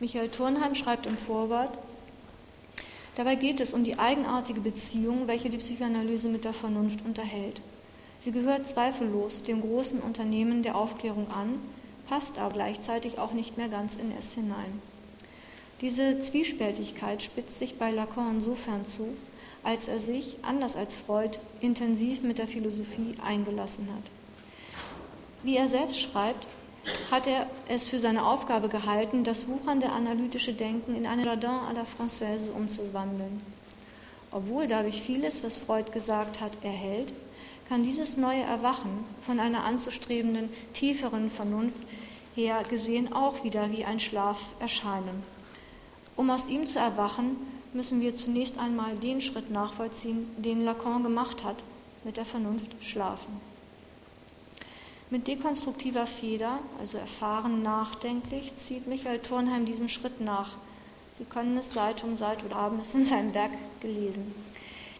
Michael 0.00 0.28
Turnheim 0.28 0.74
schreibt 0.74 1.06
im 1.06 1.18
Vorwort, 1.18 1.76
Dabei 3.14 3.34
geht 3.34 3.58
es 3.58 3.74
um 3.74 3.82
die 3.82 3.98
eigenartige 3.98 4.60
Beziehung, 4.60 5.26
welche 5.26 5.50
die 5.50 5.56
Psychoanalyse 5.56 6.28
mit 6.28 6.44
der 6.44 6.52
Vernunft 6.52 7.04
unterhält. 7.04 7.60
Sie 8.20 8.30
gehört 8.30 8.68
zweifellos 8.68 9.42
dem 9.42 9.60
großen 9.60 10.00
Unternehmen 10.00 10.62
der 10.62 10.76
Aufklärung 10.76 11.26
an, 11.32 11.58
passt 12.08 12.38
aber 12.38 12.54
gleichzeitig 12.54 13.18
auch 13.18 13.32
nicht 13.32 13.56
mehr 13.56 13.68
ganz 13.68 13.96
in 13.96 14.12
es 14.16 14.34
hinein. 14.34 14.80
Diese 15.80 16.18
Zwiespältigkeit 16.18 17.22
spitzt 17.22 17.58
sich 17.58 17.78
bei 17.78 17.92
Lacan 17.92 18.36
insofern 18.36 18.84
zu, 18.84 19.16
als 19.62 19.86
er 19.86 20.00
sich, 20.00 20.38
anders 20.42 20.74
als 20.74 20.94
Freud, 20.94 21.38
intensiv 21.60 22.22
mit 22.22 22.38
der 22.38 22.48
Philosophie 22.48 23.14
eingelassen 23.24 23.88
hat. 23.94 24.02
Wie 25.44 25.56
er 25.56 25.68
selbst 25.68 26.00
schreibt, 26.00 26.46
hat 27.10 27.26
er 27.26 27.46
es 27.68 27.88
für 27.88 28.00
seine 28.00 28.26
Aufgabe 28.26 28.68
gehalten, 28.68 29.22
das 29.22 29.46
wuchernde 29.46 29.90
analytische 29.90 30.52
Denken 30.52 30.96
in 30.96 31.06
eine 31.06 31.24
Jardin 31.24 31.50
à 31.50 31.74
la 31.74 31.84
Française 31.84 32.50
umzuwandeln. 32.50 33.40
Obwohl 34.32 34.66
dadurch 34.66 35.00
vieles, 35.00 35.44
was 35.44 35.58
Freud 35.58 35.92
gesagt 35.92 36.40
hat, 36.40 36.52
erhält, 36.62 37.12
kann 37.68 37.82
dieses 37.82 38.16
neue 38.16 38.42
Erwachen 38.42 39.04
von 39.22 39.38
einer 39.38 39.64
anzustrebenden, 39.64 40.48
tieferen 40.72 41.30
Vernunft 41.30 41.80
her 42.34 42.62
gesehen 42.68 43.12
auch 43.12 43.44
wieder 43.44 43.70
wie 43.70 43.84
ein 43.84 44.00
Schlaf 44.00 44.54
erscheinen. 44.60 45.22
Um 46.18 46.30
aus 46.30 46.48
ihm 46.48 46.66
zu 46.66 46.80
erwachen, 46.80 47.36
müssen 47.72 48.00
wir 48.00 48.12
zunächst 48.12 48.58
einmal 48.58 48.96
den 48.96 49.20
Schritt 49.20 49.52
nachvollziehen, 49.52 50.26
den 50.36 50.64
Lacan 50.64 51.04
gemacht 51.04 51.44
hat, 51.44 51.62
mit 52.02 52.16
der 52.16 52.24
Vernunft 52.24 52.72
schlafen. 52.80 53.40
Mit 55.10 55.28
dekonstruktiver 55.28 56.08
Feder, 56.08 56.58
also 56.80 56.98
erfahren 56.98 57.62
nachdenklich, 57.62 58.56
zieht 58.56 58.88
Michael 58.88 59.20
Turnheim 59.20 59.64
diesen 59.64 59.88
Schritt 59.88 60.20
nach. 60.20 60.56
Sie 61.12 61.22
können 61.22 61.56
es 61.56 61.72
Seite 61.72 62.04
um 62.04 62.16
Seite 62.16 62.46
oder 62.46 62.56
haben 62.56 62.80
es 62.80 62.96
in 62.96 63.06
seinem 63.06 63.32
Werk 63.32 63.52
gelesen. 63.78 64.34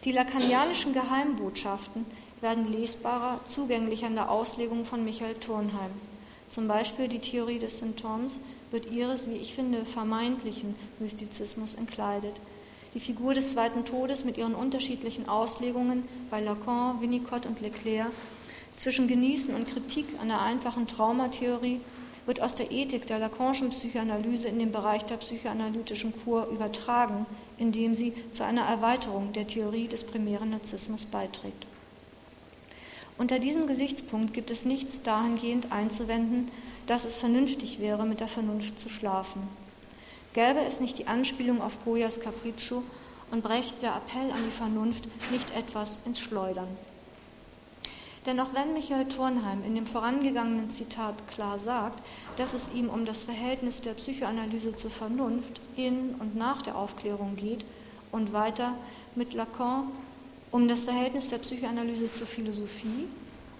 Die 0.05 0.13
lacanianischen 0.13 0.93
Geheimbotschaften 0.93 2.05
werden 2.39 2.71
lesbarer, 2.71 3.41
zugänglicher 3.45 4.07
in 4.07 4.15
der 4.15 4.31
Auslegung 4.31 4.85
von 4.85 5.03
Michael 5.03 5.35
Turnheim. 5.35 5.91
Zum 6.47 6.69
Beispiel 6.69 7.09
die 7.09 7.19
Theorie 7.19 7.59
des 7.59 7.79
Symptoms 7.79 8.39
wird 8.71 8.91
ihres, 8.91 9.27
wie 9.29 9.35
ich 9.35 9.53
finde, 9.53 9.85
vermeintlichen 9.85 10.75
Mystizismus 10.99 11.75
entkleidet. 11.75 12.33
Die 12.93 12.99
Figur 12.99 13.33
des 13.33 13.51
zweiten 13.51 13.85
Todes 13.85 14.25
mit 14.25 14.37
ihren 14.37 14.55
unterschiedlichen 14.55 15.29
Auslegungen 15.29 16.03
bei 16.29 16.41
Lacan, 16.41 17.01
Winnicott 17.01 17.45
und 17.45 17.61
Leclerc, 17.61 18.11
zwischen 18.75 19.07
Genießen 19.07 19.53
und 19.53 19.67
Kritik 19.67 20.05
an 20.21 20.29
der 20.29 20.41
einfachen 20.41 20.87
Traumatheorie 20.87 21.81
wird 22.25 22.41
aus 22.41 22.55
der 22.55 22.71
Ethik 22.71 23.07
der 23.07 23.19
Lacanischen 23.19 23.71
Psychoanalyse 23.71 24.47
in 24.47 24.59
den 24.59 24.71
Bereich 24.71 25.03
der 25.03 25.17
psychoanalytischen 25.17 26.13
Kur 26.23 26.47
übertragen, 26.47 27.25
indem 27.57 27.95
sie 27.95 28.13
zu 28.31 28.45
einer 28.45 28.61
Erweiterung 28.61 29.33
der 29.33 29.47
Theorie 29.47 29.87
des 29.87 30.03
primären 30.03 30.51
Narzissmus 30.51 31.05
beiträgt. 31.05 31.65
Unter 33.19 33.37
diesem 33.37 33.67
Gesichtspunkt 33.67 34.33
gibt 34.33 34.49
es 34.49 34.63
nichts 34.63 35.03
dahingehend 35.03 35.73
einzuwenden, 35.73 36.49
dass 36.87 37.03
es 37.03 37.17
vernünftig 37.17 37.79
wäre, 37.79 38.05
mit 38.05 38.21
der 38.21 38.29
Vernunft 38.29 38.79
zu 38.79 38.87
schlafen. 38.87 39.41
Gäbe 40.31 40.61
es 40.65 40.79
nicht 40.79 40.97
die 40.97 41.07
Anspielung 41.07 41.61
auf 41.61 41.83
Goyas 41.83 42.21
Capriccio 42.21 42.81
und 43.29 43.43
brächte 43.43 43.81
der 43.81 43.97
Appell 43.97 44.31
an 44.31 44.39
die 44.45 44.55
Vernunft 44.55 45.09
nicht 45.31 45.53
etwas 45.53 45.99
ins 46.05 46.21
Schleudern. 46.21 46.69
Denn 48.25 48.39
auch 48.39 48.53
wenn 48.53 48.71
Michael 48.71 49.09
Turnheim 49.09 49.65
in 49.65 49.75
dem 49.75 49.85
vorangegangenen 49.85 50.69
Zitat 50.69 51.15
klar 51.27 51.59
sagt, 51.59 52.01
dass 52.37 52.53
es 52.53 52.73
ihm 52.73 52.87
um 52.87 53.03
das 53.03 53.25
Verhältnis 53.25 53.81
der 53.81 53.95
Psychoanalyse 53.95 54.77
zur 54.77 54.91
Vernunft 54.91 55.59
in 55.75 56.15
und 56.19 56.37
nach 56.37 56.61
der 56.61 56.77
Aufklärung 56.77 57.35
geht 57.35 57.65
und 58.13 58.31
weiter 58.31 58.75
mit 59.15 59.33
Lacan 59.33 59.91
um 60.51 60.67
das 60.67 60.83
Verhältnis 60.83 61.29
der 61.29 61.37
Psychoanalyse 61.37 62.11
zur 62.11 62.27
Philosophie, 62.27 63.07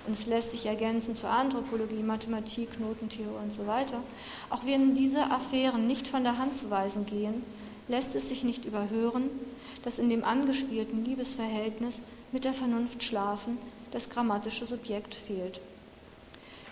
und 0.07 0.13
es 0.13 0.25
lässt 0.25 0.51
sich 0.51 0.65
ergänzen 0.65 1.15
zur 1.15 1.29
Anthropologie, 1.29 2.01
Mathematik, 2.01 2.79
Notentheorie 2.79 3.43
und 3.43 3.53
so 3.53 3.67
weiter, 3.67 4.01
auch 4.49 4.65
wenn 4.65 4.95
diese 4.95 5.29
Affären 5.29 5.87
nicht 5.87 6.07
von 6.07 6.23
der 6.23 6.37
Hand 6.37 6.55
zu 6.55 6.71
weisen 6.71 7.05
gehen, 7.05 7.43
lässt 7.87 8.15
es 8.15 8.29
sich 8.29 8.43
nicht 8.43 8.65
überhören, 8.65 9.29
dass 9.83 9.99
in 9.99 10.09
dem 10.09 10.23
angespielten 10.23 11.05
Liebesverhältnis 11.05 12.01
mit 12.31 12.43
der 12.43 12.53
Vernunft 12.53 13.03
schlafen 13.03 13.57
das 13.91 14.09
grammatische 14.09 14.65
Subjekt 14.65 15.15
fehlt. 15.15 15.59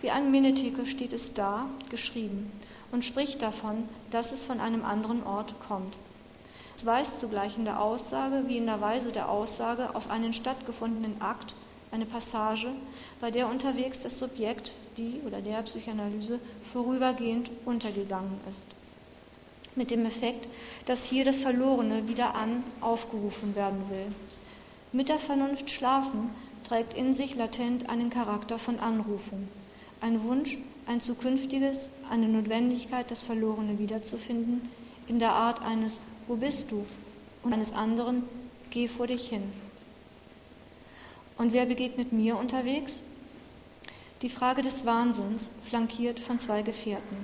Wie 0.01 0.11
ein 0.11 0.31
Menetheke 0.31 0.85
steht 0.85 1.13
es 1.13 1.33
da, 1.33 1.67
geschrieben, 1.89 2.51
und 2.91 3.03
spricht 3.03 3.41
davon, 3.41 3.89
dass 4.11 4.31
es 4.31 4.43
von 4.43 4.59
einem 4.59 4.85
anderen 4.85 5.23
Ort 5.23 5.55
kommt. 5.67 5.95
Es 6.77 6.85
weist 6.85 7.19
zugleich 7.19 7.57
in 7.57 7.65
der 7.65 7.81
Aussage 7.81 8.43
wie 8.45 8.57
in 8.57 8.67
der 8.67 8.79
Weise 8.79 9.11
der 9.11 9.29
Aussage 9.29 9.95
auf 9.95 10.11
einen 10.11 10.31
stattgefundenen 10.31 11.19
Akt, 11.19 11.55
eine 11.91 12.05
Passage, 12.05 12.67
bei 13.19 13.31
der 13.31 13.49
unterwegs 13.49 14.03
das 14.03 14.19
Subjekt, 14.19 14.73
die 14.95 15.21
oder 15.25 15.41
der 15.41 15.63
Psychoanalyse, 15.63 16.39
vorübergehend 16.71 17.49
untergegangen 17.65 18.39
ist. 18.47 18.67
Mit 19.75 19.89
dem 19.89 20.05
Effekt, 20.05 20.47
dass 20.85 21.05
hier 21.05 21.25
das 21.25 21.41
Verlorene 21.41 22.07
wieder 22.07 22.35
an 22.35 22.63
aufgerufen 22.79 23.55
werden 23.55 23.89
will. 23.89 24.13
Mit 24.91 25.09
der 25.09 25.17
Vernunft 25.17 25.71
schlafen 25.71 26.29
trägt 26.63 26.93
in 26.93 27.15
sich 27.15 27.35
latent 27.35 27.89
einen 27.89 28.11
Charakter 28.11 28.59
von 28.59 28.77
Anrufung, 28.79 29.47
ein 29.99 30.23
Wunsch, 30.23 30.59
ein 30.85 31.01
zukünftiges, 31.01 31.89
eine 32.11 32.27
Notwendigkeit, 32.27 33.09
das 33.09 33.23
Verlorene 33.23 33.79
wiederzufinden, 33.79 34.69
in 35.07 35.17
der 35.17 35.31
Art 35.31 35.63
eines 35.63 35.99
Wo 36.27 36.35
bist 36.35 36.71
du? 36.71 36.85
und 37.43 37.53
eines 37.53 37.73
anderen 37.73 38.23
Geh 38.69 38.89
vor 38.89 39.07
dich 39.07 39.29
hin. 39.29 39.43
Und 41.37 41.53
wer 41.53 41.65
begegnet 41.65 42.11
mir 42.11 42.37
unterwegs? 42.37 43.03
Die 44.21 44.29
Frage 44.29 44.61
des 44.61 44.85
Wahnsinns, 44.85 45.49
flankiert 45.61 46.19
von 46.19 46.37
zwei 46.37 46.63
Gefährten. 46.63 47.15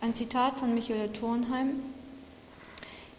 Ein 0.00 0.14
Zitat 0.14 0.56
von 0.56 0.74
Michael 0.74 1.08
Thornheim. 1.08 1.80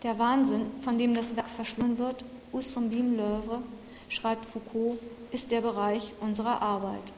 Der 0.04 0.18
Wahnsinn, 0.18 0.68
von 0.80 0.98
dem 0.98 1.14
das 1.14 1.36
Werk 1.36 1.48
verschlungen 1.48 1.98
wird, 1.98 2.24
Us 2.54 2.74
sumbim 2.74 3.18
l'œuvre, 3.20 3.60
schreibt 4.08 4.46
Foucault, 4.46 4.98
ist 5.32 5.52
der 5.52 5.60
Bereich 5.60 6.14
unserer 6.22 6.62
Arbeit. 6.62 7.12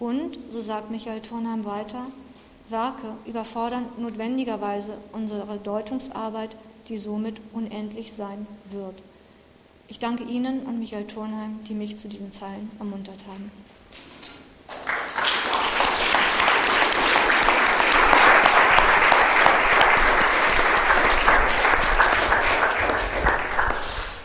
Und, 0.00 0.36
so 0.50 0.60
sagt 0.60 0.90
Michael 0.90 1.20
Thornheim 1.20 1.64
weiter, 1.64 2.06
Werke 2.68 3.14
überfordern 3.24 3.86
notwendigerweise 3.98 4.94
unsere 5.12 5.58
Deutungsarbeit, 5.58 6.56
die 6.88 6.98
somit 6.98 7.40
unendlich 7.52 8.12
sein 8.12 8.46
wird. 8.70 9.02
Ich 9.88 9.98
danke 9.98 10.24
Ihnen 10.24 10.60
und 10.60 10.78
Michael 10.78 11.06
Thornheim, 11.06 11.60
die 11.68 11.74
mich 11.74 11.98
zu 11.98 12.08
diesen 12.08 12.30
Zeilen 12.30 12.70
ermuntert 12.78 13.26
haben. 13.26 13.50